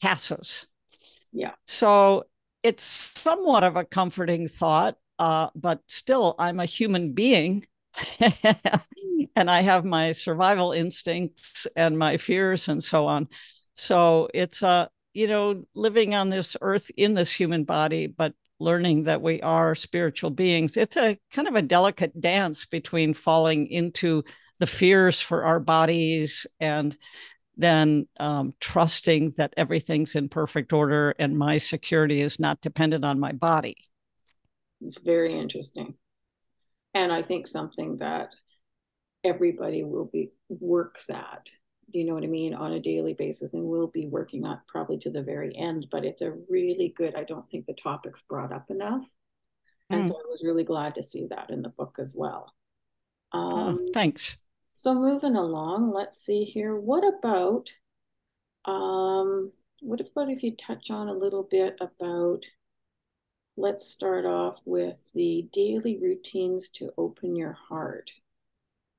passes. 0.00 0.66
Yeah. 1.32 1.52
So 1.66 2.24
it's 2.62 2.84
somewhat 2.84 3.64
of 3.64 3.76
a 3.76 3.84
comforting 3.84 4.48
thought, 4.48 4.96
uh, 5.18 5.48
but 5.54 5.80
still, 5.86 6.34
I'm 6.38 6.60
a 6.60 6.66
human 6.66 7.12
being. 7.12 7.66
and 9.36 9.50
I 9.50 9.60
have 9.62 9.84
my 9.84 10.12
survival 10.12 10.72
instincts 10.72 11.66
and 11.76 11.98
my 11.98 12.16
fears 12.16 12.68
and 12.68 12.82
so 12.82 13.06
on. 13.06 13.28
So 13.74 14.28
it's 14.32 14.62
a, 14.62 14.66
uh, 14.66 14.86
you 15.12 15.26
know, 15.26 15.64
living 15.74 16.14
on 16.14 16.30
this 16.30 16.56
earth 16.60 16.88
in 16.96 17.14
this 17.14 17.32
human 17.32 17.64
body, 17.64 18.06
but 18.06 18.32
learning 18.60 19.04
that 19.04 19.20
we 19.20 19.40
are 19.42 19.74
spiritual 19.74 20.30
beings. 20.30 20.76
It's 20.76 20.96
a 20.96 21.18
kind 21.32 21.48
of 21.48 21.56
a 21.56 21.62
delicate 21.62 22.20
dance 22.20 22.64
between 22.64 23.14
falling 23.14 23.66
into 23.66 24.22
the 24.60 24.66
fears 24.66 25.20
for 25.20 25.44
our 25.44 25.58
bodies 25.58 26.46
and 26.60 26.96
then 27.56 28.06
um, 28.18 28.54
trusting 28.60 29.34
that 29.36 29.52
everything's 29.56 30.14
in 30.14 30.28
perfect 30.28 30.72
order 30.72 31.14
and 31.18 31.36
my 31.36 31.58
security 31.58 32.22
is 32.22 32.38
not 32.38 32.60
dependent 32.60 33.04
on 33.04 33.18
my 33.18 33.32
body. 33.32 33.76
It's 34.80 35.00
very 35.00 35.34
interesting. 35.34 35.94
And 36.94 37.12
I 37.12 37.22
think 37.22 37.46
something 37.46 37.98
that 37.98 38.34
everybody 39.24 39.82
will 39.82 40.06
be 40.06 40.30
works 40.48 41.10
at 41.10 41.50
do 41.92 41.98
you 41.98 42.04
know 42.04 42.14
what 42.14 42.24
I 42.24 42.28
mean, 42.28 42.54
on 42.54 42.72
a 42.72 42.80
daily 42.80 43.14
basis, 43.14 43.54
and 43.54 43.64
we'll 43.64 43.88
be 43.88 44.06
working 44.06 44.44
on 44.44 44.60
probably 44.68 44.98
to 44.98 45.10
the 45.10 45.22
very 45.22 45.56
end. 45.56 45.86
But 45.90 46.04
it's 46.04 46.22
a 46.22 46.32
really 46.48 46.94
good. 46.96 47.14
I 47.14 47.24
don't 47.24 47.48
think 47.50 47.66
the 47.66 47.74
topic's 47.74 48.22
brought 48.22 48.52
up 48.52 48.70
enough, 48.70 49.04
and 49.88 50.04
mm. 50.04 50.08
so 50.08 50.14
I 50.14 50.30
was 50.30 50.42
really 50.44 50.64
glad 50.64 50.94
to 50.96 51.02
see 51.02 51.26
that 51.30 51.50
in 51.50 51.62
the 51.62 51.68
book 51.68 51.96
as 51.98 52.14
well. 52.16 52.52
Oh, 53.32 53.38
um, 53.38 53.78
oh, 53.80 53.90
thanks. 53.92 54.36
So 54.70 54.94
moving 54.94 55.36
along, 55.36 55.92
let's 55.92 56.16
see 56.16 56.44
here. 56.44 56.74
What 56.76 57.04
about, 57.04 57.74
um, 58.64 59.52
what 59.80 60.00
about 60.00 60.30
if 60.30 60.42
you 60.42 60.56
touch 60.56 60.90
on 60.90 61.08
a 61.08 61.12
little 61.12 61.42
bit 61.42 61.76
about? 61.80 62.46
Let's 63.56 63.90
start 63.90 64.24
off 64.24 64.60
with 64.64 65.02
the 65.12 65.48
daily 65.52 65.98
routines 66.00 66.70
to 66.70 66.94
open 66.96 67.36
your 67.36 67.52
heart. 67.52 68.12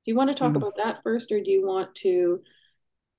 Do 0.04 0.12
you 0.12 0.14
want 0.14 0.30
to 0.30 0.36
talk 0.36 0.52
mm. 0.52 0.56
about 0.56 0.76
that 0.76 1.02
first, 1.02 1.32
or 1.32 1.40
do 1.40 1.50
you 1.50 1.66
want 1.66 1.94
to 1.96 2.42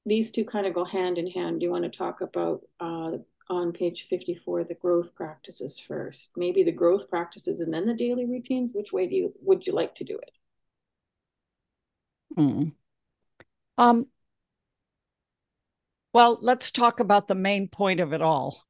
these 0.06 0.32
two 0.32 0.46
kind 0.46 0.68
of 0.68 0.74
go 0.74 0.86
hand 0.86 1.18
in 1.18 1.28
hand. 1.28 1.60
Do 1.60 1.66
you 1.66 1.72
want 1.72 1.84
to 1.84 1.98
talk 1.98 2.22
about 2.22 2.62
uh, 2.80 3.18
on 3.50 3.72
page 3.72 4.08
54 4.10 4.66
the 4.66 4.74
growth 4.76 5.16
practices 5.16 5.80
first? 5.80 6.32
Maybe 6.36 6.64
the 6.64 6.72
growth 6.72 7.10
practices 7.10 7.60
and 7.60 7.74
then 7.74 7.86
the 7.86 7.94
daily 7.94 8.26
routines. 8.26 8.74
Which 8.74 8.92
way 8.92 9.08
do 9.08 9.16
you 9.16 9.34
would 9.42 9.66
you 9.66 9.74
like 9.74 9.96
to 9.96 10.04
do 10.04 10.18
it? 10.18 10.32
Hmm. 12.36 12.70
Um, 13.78 14.08
well, 16.14 16.38
let's 16.42 16.72
talk 16.72 17.00
about 17.00 17.28
the 17.28 17.36
main 17.36 17.68
point 17.68 18.00
of 18.00 18.14
it 18.14 18.22
all. 18.22 18.64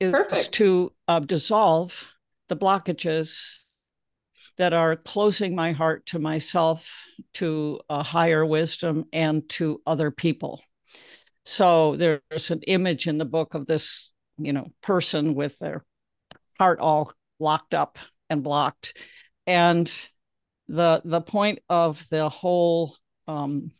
Is 0.00 0.12
Perfect. 0.12 0.52
to 0.54 0.92
uh, 1.08 1.18
dissolve 1.18 2.06
the 2.48 2.56
blockages 2.56 3.58
that 4.56 4.72
are 4.72 4.96
closing 4.96 5.54
my 5.54 5.72
heart 5.72 6.06
to 6.06 6.18
myself, 6.18 7.04
to 7.34 7.80
a 7.88 8.02
higher 8.02 8.44
wisdom, 8.44 9.06
and 9.12 9.48
to 9.50 9.80
other 9.86 10.10
people. 10.10 10.62
So 11.44 11.96
there's 11.96 12.50
an 12.50 12.62
image 12.66 13.06
in 13.06 13.18
the 13.18 13.24
book 13.24 13.54
of 13.54 13.66
this, 13.66 14.12
you 14.36 14.52
know, 14.52 14.68
person 14.82 15.34
with 15.34 15.58
their 15.58 15.84
heart 16.58 16.80
all 16.80 17.12
locked 17.40 17.74
up 17.74 17.98
and 18.28 18.42
blocked. 18.42 18.96
And 19.46 19.90
the 20.68 21.00
the 21.04 21.22
point 21.22 21.60
of 21.68 22.06
the 22.10 22.28
whole 22.28 22.94
um, 23.28 23.70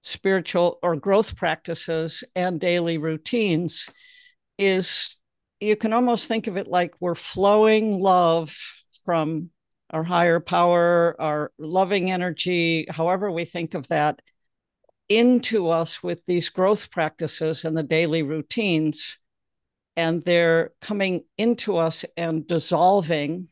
spiritual 0.00 0.78
or 0.82 0.96
growth 0.96 1.36
practices 1.36 2.24
and 2.34 2.58
daily 2.58 2.98
routines 2.98 3.88
is 4.58 5.16
you 5.60 5.76
can 5.76 5.92
almost 5.92 6.26
think 6.26 6.46
of 6.46 6.56
it 6.56 6.66
like 6.66 6.94
we're 7.00 7.14
flowing 7.14 8.00
love 8.00 8.56
from 9.04 9.50
our 9.90 10.02
higher 10.02 10.40
power, 10.40 11.20
our 11.20 11.52
loving 11.58 12.10
energy, 12.10 12.86
however 12.88 13.30
we 13.30 13.44
think 13.44 13.74
of 13.74 13.86
that, 13.88 14.20
into 15.08 15.68
us 15.68 16.02
with 16.02 16.24
these 16.26 16.48
growth 16.48 16.90
practices 16.90 17.64
and 17.64 17.76
the 17.76 17.82
daily 17.82 18.22
routines. 18.22 19.18
And 19.96 20.22
they're 20.22 20.70
coming 20.80 21.24
into 21.36 21.76
us 21.76 22.04
and 22.16 22.46
dissolving 22.46 23.48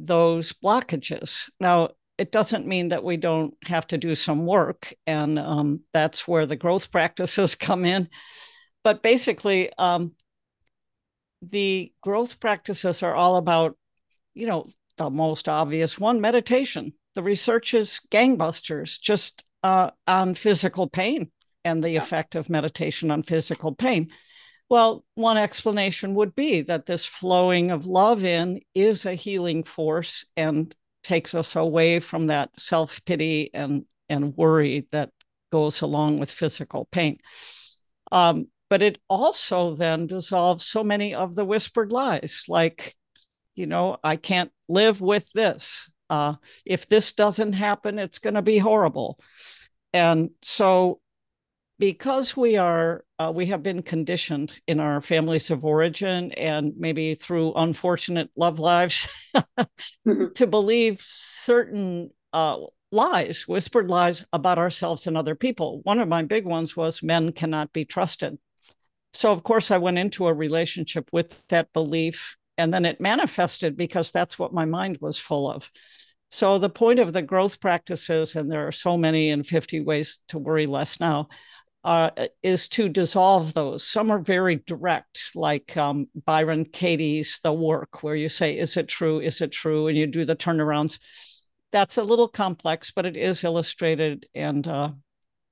those 0.00 0.52
blockages. 0.52 1.50
Now, 1.60 1.90
it 2.22 2.30
doesn't 2.30 2.68
mean 2.68 2.90
that 2.90 3.02
we 3.02 3.16
don't 3.16 3.52
have 3.64 3.84
to 3.88 3.98
do 3.98 4.14
some 4.14 4.46
work. 4.46 4.94
And 5.08 5.40
um, 5.40 5.80
that's 5.92 6.28
where 6.28 6.46
the 6.46 6.54
growth 6.54 6.92
practices 6.92 7.54
come 7.68 7.84
in. 7.84 8.08
But 8.84 9.02
basically, 9.02 9.72
um, 9.76 10.12
the 11.42 11.92
growth 12.00 12.38
practices 12.38 13.02
are 13.02 13.16
all 13.16 13.34
about, 13.34 13.76
you 14.34 14.46
know, 14.46 14.68
the 14.98 15.10
most 15.10 15.48
obvious 15.48 15.98
one 15.98 16.20
meditation. 16.20 16.92
The 17.16 17.24
research 17.24 17.74
is 17.74 18.00
gangbusters, 18.12 19.00
just 19.00 19.44
uh, 19.64 19.90
on 20.06 20.34
physical 20.34 20.88
pain 20.88 21.32
and 21.64 21.82
the 21.82 21.90
yeah. 21.90 22.02
effect 22.02 22.36
of 22.36 22.48
meditation 22.48 23.10
on 23.10 23.24
physical 23.24 23.74
pain. 23.74 24.12
Well, 24.70 25.04
one 25.16 25.38
explanation 25.38 26.14
would 26.14 26.36
be 26.36 26.60
that 26.62 26.86
this 26.86 27.04
flowing 27.04 27.72
of 27.72 27.86
love 27.86 28.22
in 28.22 28.60
is 28.76 29.06
a 29.06 29.14
healing 29.14 29.64
force 29.64 30.24
and 30.36 30.72
takes 31.02 31.34
us 31.34 31.56
away 31.56 32.00
from 32.00 32.26
that 32.26 32.50
self 32.58 33.04
pity 33.04 33.50
and, 33.54 33.84
and 34.08 34.36
worry 34.36 34.86
that 34.92 35.10
goes 35.50 35.82
along 35.82 36.18
with 36.18 36.30
physical 36.30 36.86
pain. 36.90 37.18
Um, 38.10 38.46
but 38.70 38.82
it 38.82 38.98
also 39.08 39.74
then 39.74 40.06
dissolves 40.06 40.64
so 40.64 40.82
many 40.82 41.14
of 41.14 41.34
the 41.34 41.44
whispered 41.44 41.92
lies, 41.92 42.44
like, 42.48 42.94
you 43.54 43.66
know, 43.66 43.98
I 44.02 44.16
can't 44.16 44.50
live 44.68 45.00
with 45.00 45.30
this. 45.34 45.90
Uh, 46.08 46.34
if 46.64 46.88
this 46.88 47.12
doesn't 47.12 47.52
happen, 47.52 47.98
it's 47.98 48.18
going 48.18 48.34
to 48.34 48.42
be 48.42 48.58
horrible. 48.58 49.18
And 49.92 50.30
so, 50.40 51.00
because 51.78 52.36
we 52.36 52.56
are, 52.56 53.04
uh, 53.22 53.30
we 53.30 53.46
have 53.46 53.62
been 53.62 53.82
conditioned 53.82 54.60
in 54.66 54.80
our 54.80 55.00
families 55.00 55.50
of 55.50 55.64
origin 55.64 56.32
and 56.32 56.72
maybe 56.76 57.14
through 57.14 57.52
unfortunate 57.54 58.30
love 58.36 58.58
lives 58.58 59.08
mm-hmm. 59.34 60.26
to 60.34 60.46
believe 60.46 61.00
certain 61.00 62.10
uh, 62.32 62.58
lies, 62.90 63.46
whispered 63.46 63.88
lies 63.88 64.24
about 64.32 64.58
ourselves 64.58 65.06
and 65.06 65.16
other 65.16 65.34
people. 65.34 65.80
One 65.84 66.00
of 66.00 66.08
my 66.08 66.22
big 66.22 66.44
ones 66.44 66.76
was 66.76 67.02
men 67.02 67.32
cannot 67.32 67.72
be 67.72 67.84
trusted. 67.84 68.38
So, 69.12 69.30
of 69.30 69.42
course, 69.44 69.70
I 69.70 69.78
went 69.78 69.98
into 69.98 70.26
a 70.26 70.34
relationship 70.34 71.08
with 71.12 71.40
that 71.48 71.72
belief 71.72 72.36
and 72.58 72.74
then 72.74 72.84
it 72.84 73.00
manifested 73.00 73.76
because 73.76 74.10
that's 74.10 74.38
what 74.38 74.52
my 74.52 74.64
mind 74.64 74.98
was 75.00 75.18
full 75.18 75.50
of. 75.50 75.70
So 76.30 76.58
the 76.58 76.70
point 76.70 76.98
of 76.98 77.12
the 77.12 77.20
growth 77.20 77.60
practices, 77.60 78.34
and 78.34 78.50
there 78.50 78.66
are 78.66 78.72
so 78.72 78.96
many 78.96 79.30
and 79.30 79.46
50 79.46 79.82
ways 79.82 80.18
to 80.28 80.38
worry 80.38 80.64
less 80.66 80.98
now, 80.98 81.28
uh, 81.84 82.10
is 82.42 82.68
to 82.68 82.88
dissolve 82.88 83.54
those. 83.54 83.84
Some 83.84 84.10
are 84.10 84.18
very 84.18 84.56
direct, 84.66 85.30
like 85.34 85.76
um, 85.76 86.08
Byron 86.26 86.64
Katie's 86.64 87.40
The 87.42 87.52
Work, 87.52 88.02
where 88.02 88.14
you 88.14 88.28
say, 88.28 88.56
Is 88.56 88.76
it 88.76 88.88
true? 88.88 89.20
Is 89.20 89.40
it 89.40 89.50
true? 89.52 89.88
And 89.88 89.98
you 89.98 90.06
do 90.06 90.24
the 90.24 90.36
turnarounds. 90.36 90.98
That's 91.72 91.96
a 91.96 92.04
little 92.04 92.28
complex, 92.28 92.90
but 92.90 93.06
it 93.06 93.16
is 93.16 93.44
illustrated 93.44 94.26
and 94.34 94.66
uh, 94.66 94.90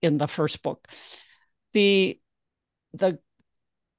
in 0.03 0.19
the 0.19 0.29
first 0.29 0.63
book. 0.63 0.87
The 1.73 2.19
the 2.93 3.19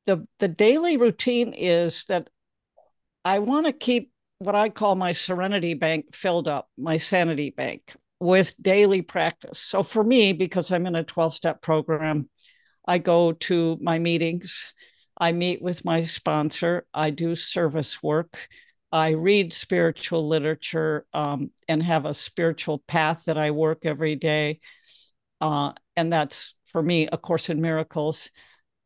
the 0.06 0.28
the 0.40 0.48
daily 0.48 0.98
routine 0.98 1.54
is 1.54 2.06
that 2.06 2.30
I 3.26 3.40
want 3.40 3.66
to 3.66 3.74
keep 3.74 4.12
what 4.40 4.56
I 4.56 4.70
call 4.70 4.96
my 4.96 5.12
serenity 5.12 5.74
bank 5.74 6.16
filled 6.16 6.48
up, 6.48 6.70
my 6.78 6.98
sanity 6.98 7.52
bank 7.52 7.96
with 8.22 8.54
daily 8.62 9.02
practice. 9.02 9.58
So 9.58 9.82
for 9.82 10.04
me, 10.04 10.32
because 10.32 10.72
I'm 10.72 10.86
in 10.86 10.96
a 10.96 11.04
12 11.04 11.34
step 11.34 11.60
program, 11.60 12.30
I 12.86 13.00
go 13.00 13.32
to 13.32 13.80
my 13.82 13.98
meetings, 13.98 14.74
I 15.18 15.32
meet 15.32 15.60
with 15.60 15.84
my 15.84 16.04
sponsor, 16.04 16.86
I 16.94 17.10
do 17.10 17.34
service 17.34 18.02
work. 18.02 18.48
I 18.92 19.12
read 19.12 19.54
spiritual 19.54 20.28
literature 20.28 21.06
um, 21.14 21.50
and 21.68 21.82
have 21.82 22.06
a 22.06 22.14
spiritual 22.14 22.84
path 22.88 23.24
that 23.26 23.38
I 23.38 23.52
work 23.52 23.86
every 23.86 24.16
day. 24.16 24.60
Uh, 25.40 25.72
and 25.96 26.14
that's 26.14 26.54
for 26.68 26.84
me, 26.84 27.08
A 27.12 27.18
Course 27.18 27.50
in 27.50 27.60
Miracles. 27.60 28.30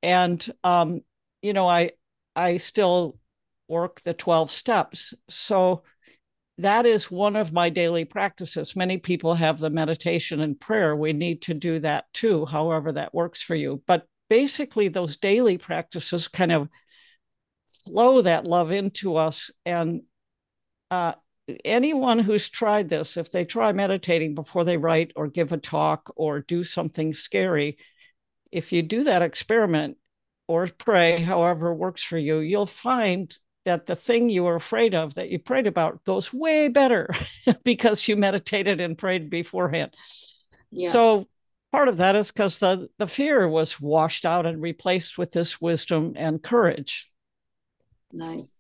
And, 0.01 0.47
um, 0.63 1.01
you 1.41 1.53
know, 1.53 1.67
I, 1.67 1.91
I 2.35 2.57
still 2.57 3.17
work 3.67 4.01
the 4.01 4.13
12 4.13 4.51
steps. 4.51 5.13
So 5.27 5.83
that 6.57 6.85
is 6.85 7.11
one 7.11 7.35
of 7.35 7.51
my 7.51 7.69
daily 7.69 8.05
practices. 8.05 8.75
Many 8.75 8.97
people 8.97 9.33
have 9.33 9.59
the 9.59 9.69
meditation 9.69 10.39
and 10.39 10.59
prayer. 10.59 10.95
We 10.95 11.11
need 11.11 11.41
to 11.43 11.53
do 11.53 11.79
that 11.79 12.05
too, 12.13 12.45
however 12.45 12.93
that 12.93 13.13
works 13.13 13.41
for 13.43 13.55
you. 13.55 13.83
But 13.85 14.07
basically, 14.29 14.87
those 14.87 15.17
daily 15.17 15.57
practices 15.57 16.27
kind 16.27 16.51
of 16.51 16.69
flow 17.85 18.21
that 18.21 18.45
love 18.45 18.71
into 18.71 19.17
us. 19.17 19.51
And 19.65 20.03
uh, 20.89 21.13
anyone 21.65 22.19
who's 22.19 22.47
tried 22.47 22.87
this, 22.87 23.17
if 23.17 23.31
they 23.31 23.43
try 23.43 23.73
meditating 23.73 24.33
before 24.33 24.63
they 24.63 24.77
write 24.77 25.11
or 25.15 25.27
give 25.27 25.51
a 25.51 25.57
talk 25.57 26.11
or 26.15 26.39
do 26.39 26.63
something 26.63 27.13
scary, 27.13 27.77
if 28.51 28.71
you 28.71 28.81
do 28.81 29.03
that 29.03 29.21
experiment 29.21 29.97
or 30.47 30.67
pray, 30.67 31.19
however 31.19 31.73
works 31.73 32.03
for 32.03 32.17
you, 32.17 32.39
you'll 32.39 32.65
find 32.65 33.37
that 33.65 33.85
the 33.85 33.95
thing 33.95 34.29
you 34.29 34.43
were 34.43 34.55
afraid 34.55 34.95
of 34.95 35.15
that 35.15 35.29
you 35.29 35.39
prayed 35.39 35.67
about 35.67 36.03
goes 36.05 36.31
way 36.31 36.67
better 36.67 37.09
because 37.63 38.07
you 38.07 38.15
meditated 38.15 38.79
and 38.79 38.97
prayed 38.97 39.29
beforehand. 39.29 39.93
Yeah. 40.71 40.89
So 40.89 41.27
part 41.71 41.87
of 41.87 41.97
that 41.97 42.15
is 42.15 42.31
because 42.31 42.59
the, 42.59 42.89
the 42.97 43.07
fear 43.07 43.47
was 43.47 43.81
washed 43.81 44.25
out 44.25 44.45
and 44.45 44.61
replaced 44.61 45.17
with 45.17 45.31
this 45.31 45.59
wisdom 45.59 46.13
and 46.15 46.41
courage. 46.41 47.05
Nice. 48.11 48.55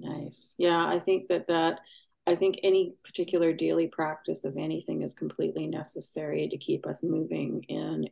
Nice. 0.00 0.52
Yeah, 0.58 0.86
I 0.86 1.00
think 1.00 1.28
that 1.28 1.48
that 1.48 1.80
I 2.26 2.36
think 2.36 2.60
any 2.62 2.94
particular 3.04 3.52
daily 3.52 3.88
practice 3.88 4.44
of 4.44 4.56
anything 4.56 5.02
is 5.02 5.14
completely 5.14 5.66
necessary 5.66 6.48
to 6.48 6.58
keep 6.58 6.86
us 6.86 7.02
moving 7.02 7.64
in 7.68 8.08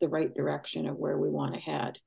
the 0.00 0.08
right 0.08 0.34
direction 0.34 0.88
of 0.88 0.96
where 0.96 1.16
we 1.16 1.30
want 1.30 1.54
to 1.54 1.60
head. 1.60 1.98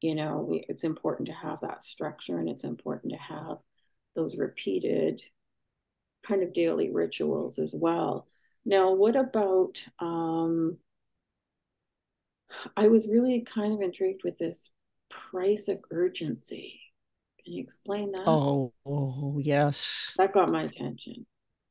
You 0.00 0.14
know, 0.14 0.46
we, 0.48 0.64
it's 0.68 0.84
important 0.84 1.28
to 1.28 1.34
have 1.34 1.60
that 1.62 1.82
structure 1.82 2.38
and 2.38 2.48
it's 2.48 2.64
important 2.64 3.12
to 3.12 3.18
have 3.18 3.58
those 4.14 4.36
repeated 4.36 5.22
kind 6.24 6.42
of 6.42 6.52
daily 6.52 6.90
rituals 6.90 7.58
as 7.58 7.74
well. 7.76 8.26
Now, 8.64 8.92
what 8.92 9.16
about 9.16 9.84
um, 9.98 10.78
I 12.76 12.88
was 12.88 13.08
really 13.08 13.40
kind 13.40 13.74
of 13.74 13.80
intrigued 13.80 14.22
with 14.24 14.38
this 14.38 14.70
price 15.10 15.68
of 15.68 15.80
urgency. 15.90 16.80
Can 17.44 17.54
you 17.54 17.62
explain 17.62 18.12
that? 18.12 18.26
Oh, 18.26 18.72
oh 18.84 19.38
yes. 19.42 20.12
That 20.18 20.32
got 20.32 20.50
my 20.50 20.64
attention. 20.64 21.26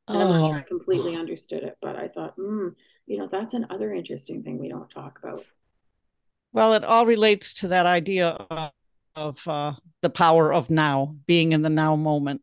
And 0.08 0.18
oh. 0.18 0.22
I'm 0.22 0.30
not 0.30 0.48
sure 0.48 0.58
I 0.58 0.62
oh. 0.62 0.64
completely 0.64 1.16
understood 1.16 1.64
it, 1.64 1.78
but 1.82 1.96
I 1.96 2.08
thought, 2.08 2.34
hmm, 2.36 2.70
you 3.06 3.18
know, 3.18 3.28
that's 3.28 3.54
another 3.54 3.94
interesting 3.94 4.44
thing 4.44 4.58
we 4.58 4.70
don't 4.70 4.90
talk 4.90 5.20
about. 5.22 5.46
Well, 6.54 6.74
it 6.74 6.84
all 6.84 7.06
relates 7.06 7.54
to 7.56 7.70
that 7.70 7.86
idea 7.86 8.30
of, 8.30 8.72
of 9.16 9.48
uh, 9.48 9.74
the 10.02 10.10
power 10.10 10.54
of 10.54 10.70
now, 10.70 11.16
being 11.28 11.52
in 11.52 11.62
the 11.62 11.70
now 11.70 11.96
moment 11.96 12.42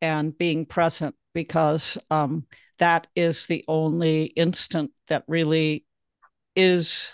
and 0.00 0.36
being 0.36 0.66
present, 0.66 1.14
because 1.34 1.96
um, 2.10 2.46
that 2.78 3.06
is 3.14 3.46
the 3.46 3.64
only 3.68 4.24
instant 4.24 4.90
that 5.08 5.24
really 5.28 5.84
is 6.56 7.12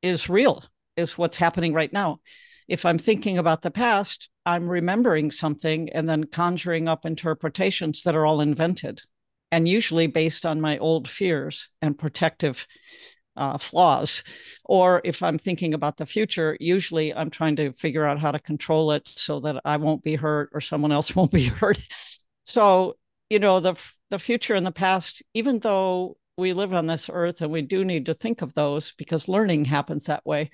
is 0.00 0.28
real, 0.28 0.64
is 0.96 1.18
what's 1.18 1.36
happening 1.36 1.74
right 1.74 1.92
now. 1.92 2.20
If 2.68 2.84
I'm 2.84 2.98
thinking 2.98 3.38
about 3.38 3.62
the 3.62 3.70
past, 3.70 4.28
I'm 4.46 4.68
remembering 4.68 5.30
something 5.30 5.88
and 5.90 6.08
then 6.08 6.24
conjuring 6.24 6.86
up 6.86 7.04
interpretations 7.04 8.02
that 8.02 8.14
are 8.14 8.24
all 8.24 8.40
invented 8.40 9.02
and 9.50 9.68
usually 9.68 10.06
based 10.06 10.44
on 10.46 10.60
my 10.60 10.78
old 10.78 11.08
fears 11.08 11.70
and 11.80 11.98
protective 11.98 12.66
uh, 13.38 13.56
flaws. 13.56 14.22
Or 14.64 15.00
if 15.04 15.22
I'm 15.22 15.38
thinking 15.38 15.72
about 15.72 15.96
the 15.96 16.06
future, 16.06 16.56
usually 16.60 17.14
I'm 17.14 17.30
trying 17.30 17.56
to 17.56 17.72
figure 17.72 18.04
out 18.04 18.18
how 18.18 18.32
to 18.32 18.38
control 18.38 18.92
it 18.92 19.08
so 19.08 19.40
that 19.40 19.62
I 19.64 19.78
won't 19.78 20.02
be 20.02 20.16
hurt 20.16 20.50
or 20.52 20.60
someone 20.60 20.92
else 20.92 21.16
won't 21.16 21.32
be 21.32 21.46
hurt. 21.46 21.78
So, 22.44 22.96
you 23.30 23.38
know, 23.38 23.60
the 23.60 23.74
the 24.10 24.18
future 24.18 24.54
and 24.54 24.66
the 24.66 24.72
past, 24.72 25.22
even 25.34 25.58
though 25.60 26.16
we 26.38 26.52
live 26.52 26.72
on 26.72 26.86
this 26.86 27.10
earth 27.12 27.40
and 27.40 27.50
we 27.50 27.62
do 27.62 27.84
need 27.84 28.06
to 28.06 28.14
think 28.14 28.42
of 28.42 28.54
those 28.54 28.92
because 28.92 29.28
learning 29.28 29.64
happens 29.66 30.06
that 30.06 30.24
way. 30.24 30.50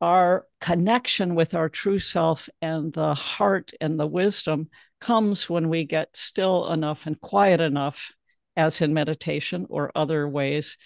Our 0.00 0.46
connection 0.60 1.34
with 1.34 1.54
our 1.54 1.68
true 1.68 1.98
self 1.98 2.48
and 2.62 2.92
the 2.92 3.14
heart 3.14 3.72
and 3.80 3.98
the 3.98 4.06
wisdom 4.06 4.68
comes 5.00 5.50
when 5.50 5.68
we 5.68 5.84
get 5.84 6.16
still 6.16 6.70
enough 6.72 7.06
and 7.06 7.20
quiet 7.20 7.60
enough, 7.60 8.12
as 8.56 8.80
in 8.80 8.94
meditation 8.94 9.66
or 9.68 9.90
other 9.94 10.28
ways, 10.28 10.76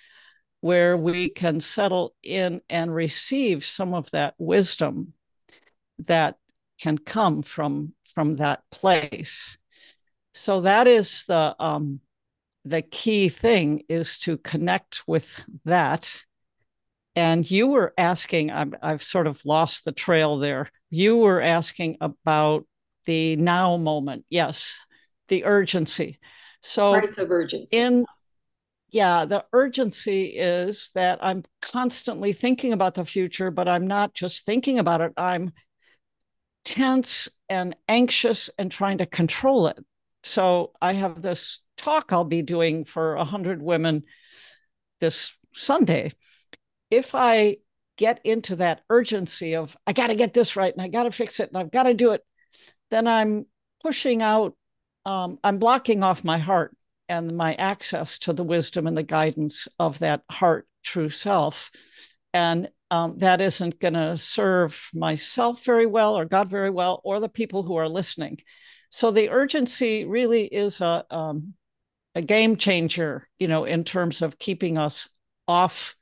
where 0.62 0.96
we 0.96 1.28
can 1.28 1.58
settle 1.58 2.14
in 2.22 2.60
and 2.70 2.94
receive 2.94 3.64
some 3.64 3.92
of 3.92 4.08
that 4.12 4.32
wisdom 4.38 5.12
that 5.98 6.38
can 6.80 6.96
come 6.96 7.42
from 7.42 7.92
from 8.04 8.36
that 8.36 8.62
place. 8.70 9.58
So 10.32 10.60
that 10.62 10.86
is 10.86 11.24
the 11.26 11.54
um, 11.58 12.00
the 12.64 12.80
key 12.80 13.28
thing 13.28 13.82
is 13.88 14.18
to 14.20 14.38
connect 14.38 15.02
with 15.06 15.44
that. 15.64 16.22
And 17.14 17.48
you 17.50 17.66
were 17.66 17.92
asking, 17.98 18.52
I've, 18.52 18.72
I've 18.80 19.02
sort 19.02 19.26
of 19.26 19.44
lost 19.44 19.84
the 19.84 19.92
trail 19.92 20.38
there. 20.38 20.70
You 20.90 21.18
were 21.18 21.42
asking 21.42 21.98
about 22.00 22.66
the 23.04 23.36
now 23.36 23.76
moment. 23.76 24.24
Yes, 24.30 24.80
the 25.28 25.44
urgency. 25.44 26.20
So, 26.60 26.92
price 27.00 27.18
of 27.18 27.30
urgency. 27.30 27.76
In 27.76 28.06
yeah, 28.92 29.24
the 29.24 29.44
urgency 29.54 30.26
is 30.26 30.90
that 30.94 31.18
I'm 31.22 31.44
constantly 31.62 32.34
thinking 32.34 32.74
about 32.74 32.94
the 32.94 33.06
future, 33.06 33.50
but 33.50 33.66
I'm 33.66 33.86
not 33.86 34.12
just 34.12 34.44
thinking 34.44 34.78
about 34.78 35.00
it. 35.00 35.12
I'm 35.16 35.52
tense 36.66 37.30
and 37.48 37.74
anxious 37.88 38.50
and 38.58 38.70
trying 38.70 38.98
to 38.98 39.06
control 39.06 39.66
it. 39.68 39.78
So 40.24 40.72
I 40.80 40.92
have 40.92 41.22
this 41.22 41.60
talk 41.78 42.12
I'll 42.12 42.24
be 42.24 42.42
doing 42.42 42.84
for 42.84 43.16
100 43.16 43.62
women 43.62 44.02
this 45.00 45.32
Sunday. 45.54 46.12
If 46.90 47.14
I 47.14 47.56
get 47.96 48.20
into 48.24 48.56
that 48.56 48.82
urgency 48.90 49.56
of, 49.56 49.74
I 49.86 49.94
got 49.94 50.08
to 50.08 50.14
get 50.14 50.34
this 50.34 50.54
right 50.54 50.72
and 50.72 50.82
I 50.82 50.88
got 50.88 51.04
to 51.04 51.12
fix 51.12 51.40
it 51.40 51.48
and 51.48 51.56
I've 51.56 51.70
got 51.70 51.84
to 51.84 51.94
do 51.94 52.12
it, 52.12 52.20
then 52.90 53.08
I'm 53.08 53.46
pushing 53.82 54.20
out, 54.20 54.54
um, 55.06 55.38
I'm 55.42 55.58
blocking 55.58 56.02
off 56.02 56.24
my 56.24 56.36
heart 56.36 56.76
and 57.12 57.36
my 57.36 57.54
access 57.56 58.18
to 58.20 58.32
the 58.32 58.42
wisdom 58.42 58.86
and 58.86 58.96
the 58.96 59.02
guidance 59.02 59.68
of 59.78 59.98
that 59.98 60.22
heart 60.30 60.66
true 60.82 61.10
self. 61.10 61.70
And 62.32 62.70
um, 62.90 63.18
that 63.18 63.42
isn't 63.42 63.78
going 63.78 63.94
to 63.94 64.16
serve 64.16 64.88
myself 64.94 65.62
very 65.62 65.84
well 65.84 66.18
or 66.18 66.24
God 66.24 66.48
very 66.48 66.70
well 66.70 67.02
or 67.04 67.20
the 67.20 67.28
people 67.28 67.64
who 67.64 67.76
are 67.76 67.88
listening. 67.88 68.38
So 68.88 69.10
the 69.10 69.28
urgency 69.28 70.06
really 70.06 70.46
is 70.46 70.80
a 70.80 71.04
um, 71.10 71.52
a 72.14 72.22
game 72.22 72.56
changer, 72.56 73.28
you 73.38 73.46
know, 73.46 73.64
in 73.64 73.84
terms 73.84 74.22
of 74.22 74.38
keeping 74.38 74.78
us 74.78 75.08
off 75.46 75.94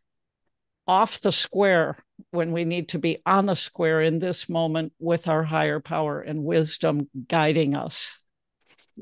off 0.86 1.20
the 1.20 1.32
square 1.32 1.96
when 2.30 2.52
we 2.52 2.64
need 2.64 2.90
to 2.90 3.00
be 3.00 3.18
on 3.26 3.46
the 3.46 3.56
square 3.56 4.00
in 4.00 4.20
this 4.20 4.48
moment 4.48 4.92
with 5.00 5.26
our 5.26 5.42
higher 5.42 5.80
power 5.80 6.20
and 6.20 6.44
wisdom 6.44 7.08
guiding 7.26 7.74
us. 7.74 8.19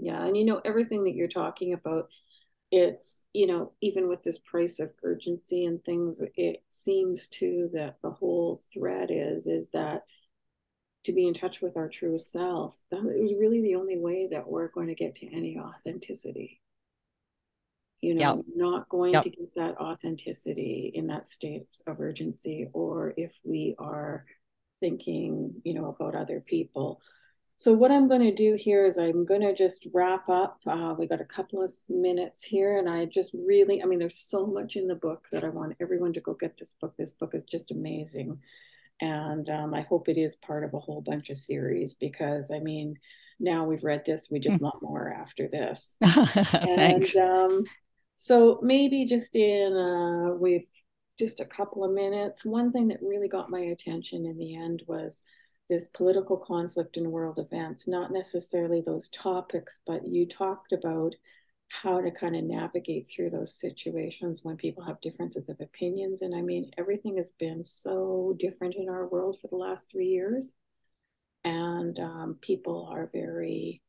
Yeah, 0.01 0.25
and 0.25 0.37
you 0.37 0.45
know 0.45 0.61
everything 0.65 1.05
that 1.05 1.15
you're 1.15 1.29
talking 1.29 1.73
about 1.73 2.09
it's 2.71 3.25
you 3.33 3.47
know 3.47 3.73
even 3.81 4.09
with 4.09 4.23
this 4.23 4.39
price 4.39 4.79
of 4.79 4.93
urgency 5.03 5.65
and 5.65 5.83
things 5.83 6.23
it 6.37 6.63
seems 6.69 7.27
to 7.29 7.71
that 7.73 7.97
the 8.03 8.11
whole 8.11 8.61
thread 8.71 9.09
is 9.11 9.47
is 9.47 9.71
that 9.73 10.03
to 11.09 11.13
be 11.15 11.27
in 11.27 11.33
touch 11.33 11.63
with 11.63 11.77
our 11.77 11.89
true 11.89 12.19
self. 12.19 12.77
That 12.91 12.99
it 12.99 13.21
was 13.21 13.35
really 13.39 13.63
the 13.63 13.77
only 13.77 13.99
way 13.99 14.29
that 14.31 14.47
we're 14.47 14.69
going 14.69 14.89
to 14.89 14.95
get 14.95 15.17
to 15.17 15.35
any 15.35 15.59
authenticity. 15.59 16.61
You 18.01 18.15
know, 18.15 18.37
yep. 18.37 18.45
not 18.55 18.89
going 18.89 19.15
yep. 19.15 19.25
to 19.25 19.31
get 19.31 19.55
that 19.57 19.79
authenticity 19.79 20.93
in 20.95 21.09
that 21.09 21.27
state 21.27 21.67
of 21.87 21.99
urgency, 21.99 22.69
or 22.73 23.15
if 23.17 23.37
we 23.43 23.75
are 23.79 24.25
thinking, 24.81 25.55
you 25.65 25.75
know, 25.75 25.87
about 25.87 26.15
other 26.15 26.41
people. 26.41 27.01
So 27.59 27.73
what 27.75 27.90
I'm 27.90 28.09
going 28.09 28.23
to 28.23 28.35
do 28.35 28.55
here 28.55 28.87
is 28.87 28.99
I'm 28.99 29.27
going 29.27 29.42
to 29.42 29.55
just 29.55 29.87
wrap 29.92 30.29
up. 30.29 30.61
Uh, 30.66 30.94
we 30.99 31.07
got 31.07 31.21
a 31.21 31.27
couple 31.27 31.62
of 31.62 31.71
minutes 31.88 32.42
here, 32.42 32.79
and 32.79 32.88
I 32.88 33.05
just 33.05 33.35
really, 33.35 33.83
I 33.83 33.87
mean, 33.87 33.99
there's 33.99 34.18
so 34.18 34.47
much 34.47 34.77
in 34.77 34.87
the 34.87 34.94
book 34.94 35.27
that 35.33 35.44
I 35.44 35.49
want 35.49 35.77
everyone 35.81 36.14
to 36.14 36.21
go 36.21 36.35
get 36.35 36.57
this 36.57 36.75
book. 36.81 36.94
This 36.97 37.12
book 37.12 37.35
is 37.35 37.44
just 37.44 37.71
amazing 37.71 38.38
and 39.01 39.49
um, 39.49 39.75
I 39.75 39.83
hope 39.83 40.09
it 40.09 40.18
is 40.18 40.37
part 40.37 40.64
of 40.64 40.75
a 40.75 40.79
whole 40.79 41.01
bunch 41.01 41.31
of 41.31 41.37
series 41.37 41.94
because 41.94 42.51
I 42.51 42.59
mean, 42.59 42.97
now 43.38 43.64
we've 43.64 43.85
read 43.85 44.03
this, 44.05 44.29
we 44.31 44.40
just 44.40 44.59
mm. 44.59 44.62
want 44.62 44.83
more 44.83 45.12
after 45.12 45.49
this. 45.49 45.97
Thanks. 46.05 47.14
And 47.14 47.31
um, 47.31 47.64
so 48.16 48.59
maybe 48.62 49.07
just 49.07 49.37
in 49.37 49.77
uh, 49.77 50.35
we've 50.35 50.66
just 51.18 51.40
a 51.40 51.44
couple 51.44 51.85
of 51.85 51.92
minutes. 51.92 52.44
One 52.44 52.73
thing 52.73 52.88
that 52.88 52.99
really 53.03 53.29
got 53.29 53.51
my 53.51 53.61
attention 53.61 54.25
in 54.25 54.38
the 54.38 54.57
end 54.57 54.83
was 54.87 55.23
this 55.69 55.89
political 55.89 56.39
conflict 56.39 56.97
in 56.97 57.11
world 57.11 57.39
events, 57.39 57.87
not 57.87 58.11
necessarily 58.11 58.81
those 58.81 59.09
topics, 59.11 59.81
but 59.87 60.07
you 60.07 60.27
talked 60.27 60.73
about 60.73 61.15
how 61.69 62.01
to 62.01 62.11
kind 62.11 62.35
of 62.35 62.45
navigate 62.45 63.07
through 63.07 63.29
those 63.29 63.61
situations 63.61 64.41
when 64.43 64.57
people 64.57 64.83
have 64.83 65.01
differences 65.03 65.51
of 65.51 65.61
opinions. 65.61 66.23
And 66.23 66.35
I 66.35 66.41
mean, 66.41 66.71
everything 66.79 67.19
has 67.19 67.33
been 67.39 67.63
so 67.63 68.33
different 68.39 68.75
in 68.75 68.89
our 68.89 69.07
world 69.07 69.39
for 69.41 69.49
the 69.49 69.57
last 69.57 69.91
three 69.91 70.07
years. 70.07 70.55
And 71.45 71.99
um, 72.01 72.39
people 72.41 72.89
are 72.91 73.11
very, 73.13 73.83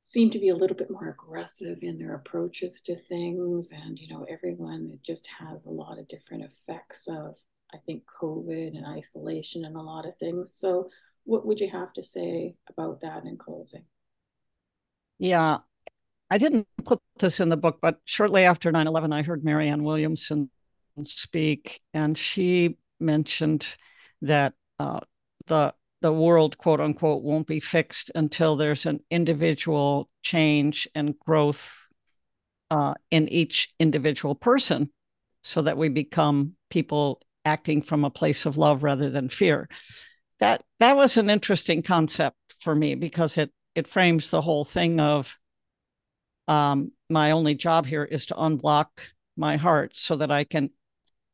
seem 0.00 0.30
to 0.30 0.38
be 0.38 0.48
a 0.48 0.56
little 0.56 0.76
bit 0.76 0.90
more 0.90 1.10
aggressive 1.10 1.78
in 1.82 1.98
their 1.98 2.14
approaches 2.14 2.80
to 2.86 2.96
things. 2.96 3.70
And, 3.70 3.98
you 3.98 4.08
know, 4.08 4.26
everyone 4.28 4.98
just 5.04 5.28
has 5.38 5.66
a 5.66 5.70
lot 5.70 5.98
of 5.98 6.08
different 6.08 6.44
effects 6.44 7.06
of, 7.08 7.36
I 7.74 7.78
think, 7.84 8.04
COVID 8.20 8.76
and 8.76 8.86
isolation 8.86 9.64
and 9.64 9.76
a 9.76 9.82
lot 9.82 10.06
of 10.06 10.16
things. 10.16 10.54
So, 10.54 10.90
what 11.24 11.46
would 11.46 11.60
you 11.60 11.70
have 11.70 11.92
to 11.94 12.02
say 12.02 12.54
about 12.68 13.00
that 13.00 13.24
in 13.24 13.36
closing? 13.36 13.84
Yeah, 15.18 15.58
I 16.30 16.38
didn't 16.38 16.66
put 16.84 17.00
this 17.18 17.40
in 17.40 17.48
the 17.48 17.56
book, 17.56 17.78
but 17.80 18.00
shortly 18.04 18.44
after 18.44 18.72
9 18.72 18.86
11, 18.86 19.12
I 19.12 19.22
heard 19.22 19.44
Marianne 19.44 19.84
Williamson 19.84 20.50
speak, 21.04 21.80
and 21.92 22.16
she 22.16 22.76
mentioned 23.00 23.76
that 24.22 24.54
uh, 24.78 25.00
the 25.46 25.74
the 26.00 26.12
world, 26.12 26.58
quote 26.58 26.80
unquote, 26.80 27.22
won't 27.22 27.46
be 27.46 27.60
fixed 27.60 28.10
until 28.14 28.56
there's 28.56 28.84
an 28.84 29.00
individual 29.10 30.10
change 30.22 30.86
and 30.94 31.18
growth 31.18 31.88
uh, 32.70 32.94
in 33.10 33.28
each 33.28 33.72
individual 33.78 34.34
person, 34.34 34.90
so 35.42 35.62
that 35.62 35.78
we 35.78 35.88
become 35.88 36.54
people 36.68 37.22
acting 37.44 37.82
from 37.82 38.04
a 38.04 38.10
place 38.10 38.46
of 38.46 38.56
love 38.56 38.82
rather 38.82 39.10
than 39.10 39.28
fear. 39.28 39.68
That 40.40 40.62
that 40.80 40.96
was 40.96 41.16
an 41.16 41.30
interesting 41.30 41.82
concept 41.82 42.36
for 42.58 42.74
me 42.74 42.94
because 42.94 43.38
it 43.38 43.52
it 43.74 43.88
frames 43.88 44.30
the 44.30 44.40
whole 44.40 44.64
thing 44.64 45.00
of 45.00 45.38
um, 46.48 46.92
my 47.08 47.30
only 47.30 47.54
job 47.54 47.86
here 47.86 48.04
is 48.04 48.26
to 48.26 48.34
unblock 48.34 48.86
my 49.36 49.56
heart 49.56 49.96
so 49.96 50.16
that 50.16 50.30
I 50.30 50.44
can 50.44 50.70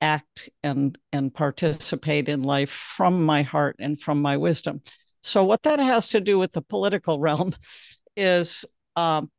act 0.01 0.49
and 0.63 0.97
and 1.13 1.33
participate 1.35 2.29
in 2.29 2.43
life 2.43 2.71
from 2.71 3.25
my 3.25 3.43
heart 3.43 3.77
and 3.79 3.99
from 3.99 4.23
my 4.23 4.37
wisdom. 4.37 4.83
So 5.23 5.45
what 5.45 5.63
that 5.65 5.79
has 5.79 6.09
to 6.09 6.21
do 6.21 6.39
with 6.39 6.53
the 6.53 6.63
political 6.63 7.19
realm 7.21 7.55
is 8.17 8.65
um, 8.97 9.31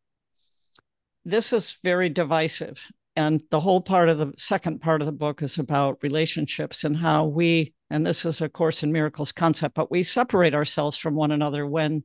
this 1.26 1.54
is 1.54 1.78
very 1.84 2.10
divisive. 2.10 2.88
And 3.16 3.44
the 3.52 3.60
whole 3.60 3.82
part 3.82 4.10
of 4.10 4.18
the 4.18 4.34
second 4.38 4.80
part 4.80 5.02
of 5.02 5.06
the 5.06 5.12
book 5.12 5.42
is 5.42 5.58
about 5.58 6.00
relationships 6.02 6.84
and 6.84 6.96
how 6.96 7.26
we, 7.26 7.74
and 7.90 8.06
this 8.06 8.26
is 8.26 8.42
a 8.42 8.48
Course 8.48 8.84
in 8.84 8.92
Miracles 8.92 9.32
concept, 9.32 9.76
but 9.76 9.92
we 9.92 10.04
separate 10.04 10.56
ourselves 10.56 10.98
from 10.98 11.16
one 11.16 11.32
another 11.32 11.68
when 11.68 12.04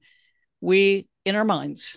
we, 0.60 1.08
in 1.24 1.36
our 1.36 1.44
minds, 1.44 1.96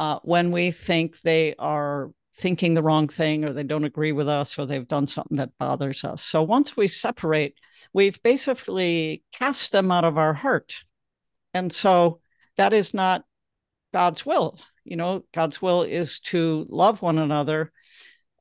uh, 0.00 0.18
when 0.24 0.50
we 0.50 0.72
think 0.72 1.20
they 1.20 1.54
are 1.58 2.10
thinking 2.36 2.74
the 2.74 2.82
wrong 2.82 3.06
thing 3.06 3.44
or 3.44 3.52
they 3.52 3.62
don't 3.62 3.84
agree 3.84 4.10
with 4.10 4.28
us 4.28 4.58
or 4.58 4.66
they've 4.66 4.88
done 4.88 5.06
something 5.06 5.36
that 5.36 5.56
bothers 5.58 6.02
us. 6.02 6.22
So 6.22 6.42
once 6.42 6.76
we 6.76 6.88
separate, 6.88 7.54
we've 7.92 8.20
basically 8.22 9.22
cast 9.32 9.70
them 9.70 9.92
out 9.92 10.04
of 10.04 10.18
our 10.18 10.32
heart. 10.32 10.78
And 11.54 11.72
so 11.72 12.20
that 12.56 12.72
is 12.72 12.94
not 12.94 13.24
God's 13.92 14.24
will. 14.24 14.58
You 14.84 14.96
know, 14.96 15.24
God's 15.32 15.62
will 15.62 15.82
is 15.82 16.18
to 16.20 16.66
love 16.68 17.02
one 17.02 17.18
another. 17.18 17.70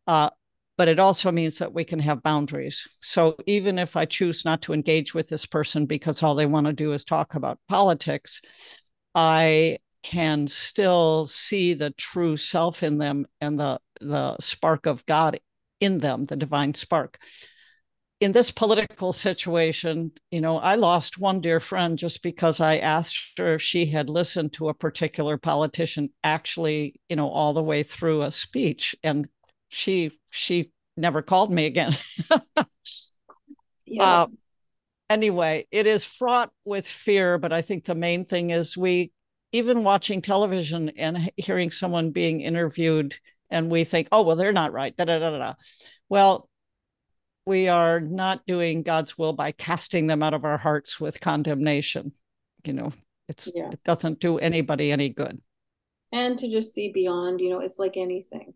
Uh, 0.08 0.30
but 0.78 0.88
it 0.88 1.00
also 1.00 1.32
means 1.32 1.60
that 1.60 1.74
we 1.74 1.84
can 1.84 2.00
have 2.00 2.24
boundaries. 2.24 2.88
So 3.02 3.36
even 3.46 3.78
if 3.78 3.96
I 3.96 4.06
choose 4.06 4.46
not 4.46 4.64
to 4.64 4.74
engage 4.74 5.14
with 5.14 5.30
this 5.30 5.46
person 5.46 5.86
because 5.86 6.24
all 6.24 6.34
they 6.34 6.46
want 6.46 6.66
to 6.68 6.74
do 6.74 6.94
is 6.94 7.04
talk 7.04 7.36
about 7.36 7.60
politics, 7.68 8.42
I 9.14 9.78
can 10.04 10.48
still 10.48 11.28
see 11.28 11.74
the 11.74 11.92
true 11.92 12.36
self 12.36 12.84
in 12.84 12.98
them 12.98 13.28
and 13.40 13.60
the 13.60 13.80
the 14.00 14.36
spark 14.40 14.88
of 14.88 15.06
God 15.06 15.40
in 15.80 16.00
them, 16.00 16.26
the 16.26 16.36
divine 16.36 16.74
spark. 16.74 17.20
In 18.20 18.32
this 18.32 18.52
political 18.52 19.14
situation, 19.14 20.12
you 20.30 20.42
know, 20.42 20.58
I 20.58 20.76
lost 20.76 21.20
one 21.20 21.42
dear 21.42 21.60
friend 21.60 21.98
just 21.98 22.24
because 22.24 22.60
I 22.60 22.78
asked 22.78 23.38
her 23.38 23.56
if 23.56 23.62
she 23.62 23.88
had 23.88 24.10
listened 24.10 24.54
to 24.54 24.70
a 24.70 24.74
particular 24.74 25.38
politician 25.38 26.10
actually, 26.24 27.00
you 27.10 27.16
know, 27.16 27.30
all 27.30 27.54
the 27.54 27.64
way 27.64 27.84
through 27.84 28.24
a 28.24 28.32
speech 28.32 28.96
and 29.04 29.28
she 29.72 30.12
she 30.30 30.72
never 30.98 31.22
called 31.22 31.52
me 31.52 31.66
again. 31.66 31.96
yeah. 33.86 34.04
Uh, 34.04 34.28
anyway, 35.10 35.66
it 35.72 35.88
is 35.88 36.04
fraught 36.04 36.52
with 36.66 36.88
fear, 36.88 37.38
but 37.38 37.52
I 37.54 37.62
think 37.62 37.86
the 37.86 37.96
main 37.96 38.26
thing 38.26 38.52
is 38.52 38.78
we 38.78 39.12
even 39.52 39.84
watching 39.84 40.22
television 40.22 40.90
and 40.90 41.32
hearing 41.38 41.72
someone 41.72 42.12
being 42.12 42.42
interviewed 42.42 43.16
and 43.50 43.70
we 43.70 43.84
think, 43.84 44.08
oh, 44.12 44.22
well, 44.22 44.36
they're 44.36 44.54
not 44.54 44.72
right. 44.72 44.96
Da, 44.96 45.06
da, 45.06 45.20
da, 45.20 45.38
da. 45.38 45.54
Well, 46.08 46.50
we 47.46 47.68
are 47.68 48.00
not 48.00 48.46
doing 48.46 48.84
God's 48.84 49.18
will 49.18 49.34
by 49.34 49.52
casting 49.52 50.08
them 50.08 50.24
out 50.24 50.34
of 50.34 50.46
our 50.46 50.58
hearts 50.58 51.00
with 51.00 51.20
condemnation. 51.20 52.14
You 52.64 52.74
know, 52.74 52.94
it's 53.28 53.50
yeah. 53.54 53.70
it 53.72 53.84
doesn't 53.84 54.20
do 54.20 54.38
anybody 54.38 54.92
any 54.92 55.10
good. 55.10 55.42
And 56.14 56.38
to 56.40 56.50
just 56.50 56.74
see 56.74 56.92
beyond, 56.92 57.42
you 57.42 57.50
know, 57.50 57.60
it's 57.60 57.80
like 57.80 57.98
anything. 57.98 58.54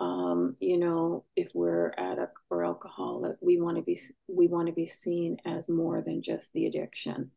Um, 0.00 0.56
you 0.60 0.78
know, 0.78 1.24
if 1.36 1.54
we're 1.54 1.94
addict 1.96 2.36
or 2.50 2.64
alcoholic, 2.64 3.36
we 3.40 3.60
want 3.60 3.76
to 3.76 3.82
be 3.82 3.98
we 4.28 4.48
want 4.48 4.66
to 4.66 4.72
be 4.72 4.86
seen 4.86 5.38
as 5.44 5.68
more 5.68 6.02
than 6.02 6.22
just 6.22 6.52
the 6.52 6.66
addiction. 6.66 7.30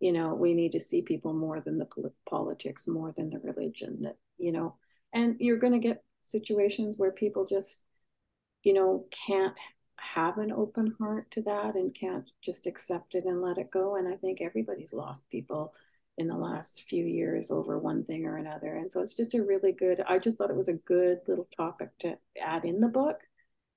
You 0.00 0.12
know 0.12 0.34
we 0.34 0.52
need 0.54 0.72
to 0.72 0.80
see 0.80 1.02
people 1.02 1.32
more 1.32 1.60
than 1.60 1.78
the 1.78 1.86
politics 2.28 2.88
more 2.88 3.12
than 3.16 3.30
the 3.30 3.38
religion 3.38 4.02
that 4.02 4.16
you 4.36 4.50
know 4.50 4.74
and 5.12 5.36
you're 5.38 5.58
going 5.58 5.74
to 5.74 5.78
get 5.78 6.02
situations 6.22 6.98
where 6.98 7.12
people 7.12 7.44
just 7.46 7.82
you 8.64 8.72
know 8.72 9.06
can't 9.10 9.58
have 9.96 10.38
an 10.38 10.50
open 10.50 10.94
heart 10.98 11.30
to 11.30 11.42
that 11.42 11.76
and 11.76 11.94
can't 11.94 12.30
just 12.42 12.66
accept 12.66 13.14
it 13.14 13.24
and 13.24 13.40
let 13.40 13.58
it 13.58 13.70
go 13.70 13.96
and 13.96 14.08
i 14.08 14.16
think 14.16 14.40
everybody's 14.40 14.92
lost 14.92 15.30
people 15.30 15.72
in 16.18 16.28
the 16.28 16.36
last 16.36 16.82
few 16.82 17.04
years 17.04 17.50
over 17.50 17.78
one 17.78 18.04
thing 18.04 18.26
or 18.26 18.36
another 18.36 18.76
and 18.76 18.92
so 18.92 19.00
it's 19.00 19.16
just 19.16 19.34
a 19.34 19.42
really 19.42 19.72
good 19.72 20.00
i 20.06 20.18
just 20.18 20.36
thought 20.36 20.50
it 20.50 20.56
was 20.56 20.68
a 20.68 20.74
good 20.74 21.18
little 21.26 21.48
topic 21.56 21.88
to 21.98 22.16
add 22.40 22.64
in 22.64 22.80
the 22.80 22.88
book 22.88 23.20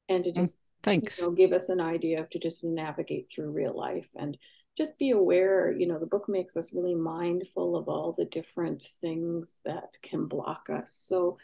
and 0.09 0.23
to 0.23 0.31
mm, 0.31 0.35
just 0.35 0.57
thanks 0.83 1.19
you 1.19 1.25
know, 1.25 1.31
give 1.31 1.53
us 1.53 1.69
an 1.69 1.79
idea 1.79 2.19
of 2.19 2.29
to 2.29 2.39
just 2.39 2.63
navigate 2.63 3.31
through 3.31 3.51
real 3.51 3.75
life 3.75 4.09
and 4.17 4.37
just 4.77 4.97
be 4.99 5.11
aware, 5.11 5.71
you 5.71 5.87
know, 5.87 5.99
the 5.99 6.05
book 6.05 6.27
makes 6.27 6.57
us 6.57 6.73
really 6.73 6.95
mindful 6.95 7.75
of 7.75 7.87
all 7.87 8.11
the 8.11 8.25
different 8.25 8.83
things 8.99 9.61
that 9.63 9.95
can 10.03 10.27
block 10.27 10.69
us. 10.69 10.91
So, 10.91 11.37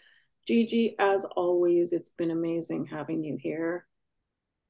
Gigi, 0.48 0.96
as 1.00 1.24
always, 1.24 1.94
it's 1.94 2.10
been 2.10 2.32
amazing 2.32 2.88
having 2.88 3.24
you 3.24 3.38
here. 3.40 3.88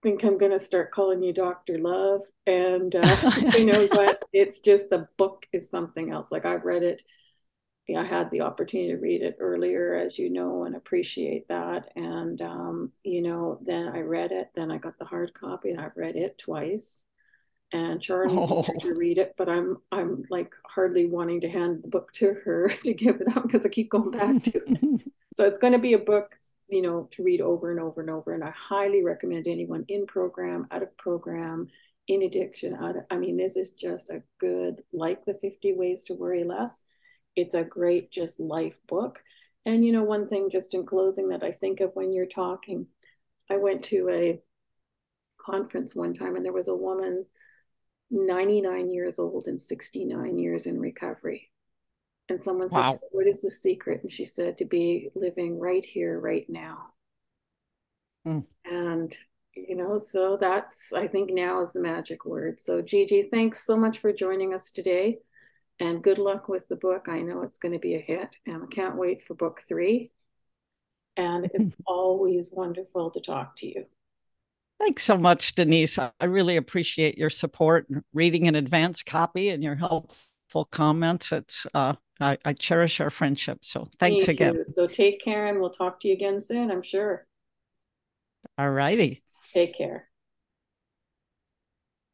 I 0.01 0.07
think 0.07 0.23
I'm 0.23 0.37
going 0.37 0.51
to 0.51 0.59
start 0.59 0.91
calling 0.91 1.21
you 1.21 1.31
Dr. 1.31 1.77
Love. 1.77 2.21
And 2.47 2.95
uh, 2.95 3.31
you 3.57 3.65
know 3.65 3.85
what? 3.87 4.23
It's 4.33 4.59
just 4.59 4.89
the 4.89 5.07
book 5.17 5.45
is 5.53 5.69
something 5.69 6.11
else. 6.11 6.31
Like 6.31 6.45
I've 6.45 6.65
read 6.65 6.83
it. 6.83 7.01
I 7.95 8.05
had 8.05 8.31
the 8.31 8.41
opportunity 8.41 8.93
to 8.93 9.01
read 9.01 9.21
it 9.21 9.35
earlier, 9.41 9.95
as 9.95 10.17
you 10.17 10.29
know, 10.29 10.63
and 10.63 10.75
appreciate 10.77 11.49
that. 11.49 11.89
And, 11.97 12.41
um, 12.41 12.91
you 13.03 13.21
know, 13.21 13.59
then 13.63 13.89
I 13.89 13.99
read 13.99 14.31
it, 14.31 14.49
then 14.55 14.71
I 14.71 14.77
got 14.77 14.97
the 14.97 15.03
hard 15.03 15.33
copy 15.33 15.71
and 15.71 15.81
I've 15.81 15.97
read 15.97 16.15
it 16.15 16.37
twice 16.37 17.03
and 17.73 18.01
Charlie's 18.01 18.47
oh. 18.49 18.65
to 18.79 18.93
read 18.93 19.17
it, 19.17 19.33
but 19.37 19.49
I'm 19.49 19.77
I'm 19.91 20.23
like 20.29 20.53
hardly 20.65 21.05
wanting 21.05 21.41
to 21.41 21.49
hand 21.49 21.83
the 21.83 21.87
book 21.87 22.11
to 22.13 22.33
her 22.45 22.69
to 22.83 22.93
give 22.93 23.21
it 23.21 23.35
up 23.35 23.43
because 23.43 23.65
I 23.65 23.69
keep 23.69 23.89
going 23.89 24.11
back 24.11 24.43
to 24.43 24.61
it. 24.65 25.01
so 25.33 25.45
it's 25.45 25.59
going 25.59 25.73
to 25.73 25.79
be 25.79 25.93
a 25.93 25.99
book, 25.99 26.35
you 26.71 26.81
know, 26.81 27.07
to 27.11 27.23
read 27.23 27.41
over 27.41 27.69
and 27.69 27.79
over 27.79 28.01
and 28.01 28.09
over. 28.09 28.33
And 28.33 28.43
I 28.43 28.51
highly 28.51 29.03
recommend 29.03 29.47
anyone 29.47 29.85
in 29.89 30.07
program, 30.07 30.67
out 30.71 30.81
of 30.81 30.97
program, 30.97 31.67
in 32.07 32.23
addiction. 32.23 32.75
Out 32.75 32.95
of, 32.95 33.03
I 33.11 33.17
mean, 33.17 33.37
this 33.37 33.57
is 33.57 33.71
just 33.71 34.09
a 34.09 34.23
good, 34.39 34.81
like 34.93 35.25
the 35.25 35.33
50 35.33 35.73
Ways 35.73 36.05
to 36.05 36.13
Worry 36.13 36.43
Less. 36.43 36.85
It's 37.35 37.55
a 37.55 37.63
great 37.63 38.11
just 38.11 38.39
life 38.39 38.79
book. 38.87 39.21
And 39.65 39.85
you 39.85 39.91
know, 39.91 40.03
one 40.03 40.27
thing 40.27 40.49
just 40.49 40.73
in 40.73 40.85
closing 40.85 41.29
that 41.29 41.43
I 41.43 41.51
think 41.51 41.81
of 41.81 41.91
when 41.93 42.13
you're 42.13 42.25
talking, 42.25 42.87
I 43.49 43.57
went 43.57 43.83
to 43.85 44.09
a 44.09 44.41
conference 45.39 45.95
one 45.95 46.13
time 46.13 46.35
and 46.35 46.45
there 46.45 46.53
was 46.53 46.67
a 46.67 46.75
woman 46.75 47.25
99 48.09 48.91
years 48.91 49.19
old 49.19 49.47
and 49.47 49.59
69 49.59 50.37
years 50.37 50.65
in 50.65 50.79
recovery. 50.79 51.51
And 52.31 52.39
someone 52.39 52.69
wow. 52.71 52.91
said, 52.93 52.99
What 53.11 53.27
is 53.27 53.41
the 53.41 53.49
secret? 53.49 54.03
And 54.03 54.11
she 54.11 54.23
said, 54.23 54.57
To 54.59 54.65
be 54.65 55.09
living 55.15 55.59
right 55.59 55.83
here, 55.83 56.17
right 56.17 56.45
now. 56.47 56.93
Mm. 58.25 58.45
And, 58.63 59.13
you 59.53 59.75
know, 59.75 59.97
so 59.97 60.37
that's, 60.39 60.93
I 60.93 61.09
think 61.09 61.33
now 61.33 61.59
is 61.59 61.73
the 61.73 61.81
magic 61.81 62.23
word. 62.23 62.61
So, 62.61 62.81
Gigi, 62.81 63.23
thanks 63.23 63.65
so 63.65 63.75
much 63.75 63.97
for 63.97 64.13
joining 64.13 64.53
us 64.53 64.71
today. 64.71 65.17
And 65.77 66.01
good 66.01 66.19
luck 66.19 66.47
with 66.47 66.69
the 66.69 66.77
book. 66.77 67.07
I 67.09 67.19
know 67.19 67.41
it's 67.41 67.59
going 67.59 67.73
to 67.73 67.79
be 67.79 67.95
a 67.95 67.99
hit, 67.99 68.37
and 68.47 68.63
I 68.63 68.67
can't 68.67 68.95
wait 68.95 69.23
for 69.23 69.33
book 69.33 69.59
three. 69.67 70.11
And 71.17 71.51
it's 71.53 71.75
always 71.85 72.53
wonderful 72.55 73.11
to 73.11 73.19
talk 73.19 73.57
to 73.57 73.67
you. 73.67 73.87
Thanks 74.79 75.03
so 75.03 75.17
much, 75.17 75.53
Denise. 75.53 75.99
I 75.99 76.25
really 76.25 76.55
appreciate 76.55 77.17
your 77.17 77.29
support, 77.29 77.89
and 77.89 78.03
reading 78.13 78.47
an 78.47 78.55
advance 78.55 79.03
copy, 79.03 79.49
and 79.49 79.61
your 79.61 79.75
helpful 79.75 80.63
comments. 80.71 81.33
It's 81.33 81.67
uh, 81.73 81.95
I, 82.21 82.37
I, 82.45 82.53
cherish 82.53 83.01
our 83.01 83.09
friendship. 83.09 83.59
So 83.63 83.87
thanks 83.99 84.27
Me 84.27 84.33
again. 84.33 84.53
Too. 84.53 84.63
So 84.65 84.87
take 84.87 85.21
care, 85.21 85.47
and 85.47 85.59
we'll 85.59 85.71
talk 85.71 85.99
to 86.01 86.07
you 86.07 86.13
again 86.13 86.39
soon. 86.39 86.71
I'm 86.71 86.83
sure. 86.83 87.25
All 88.57 88.69
righty. 88.69 89.23
Take 89.53 89.75
care. 89.75 90.10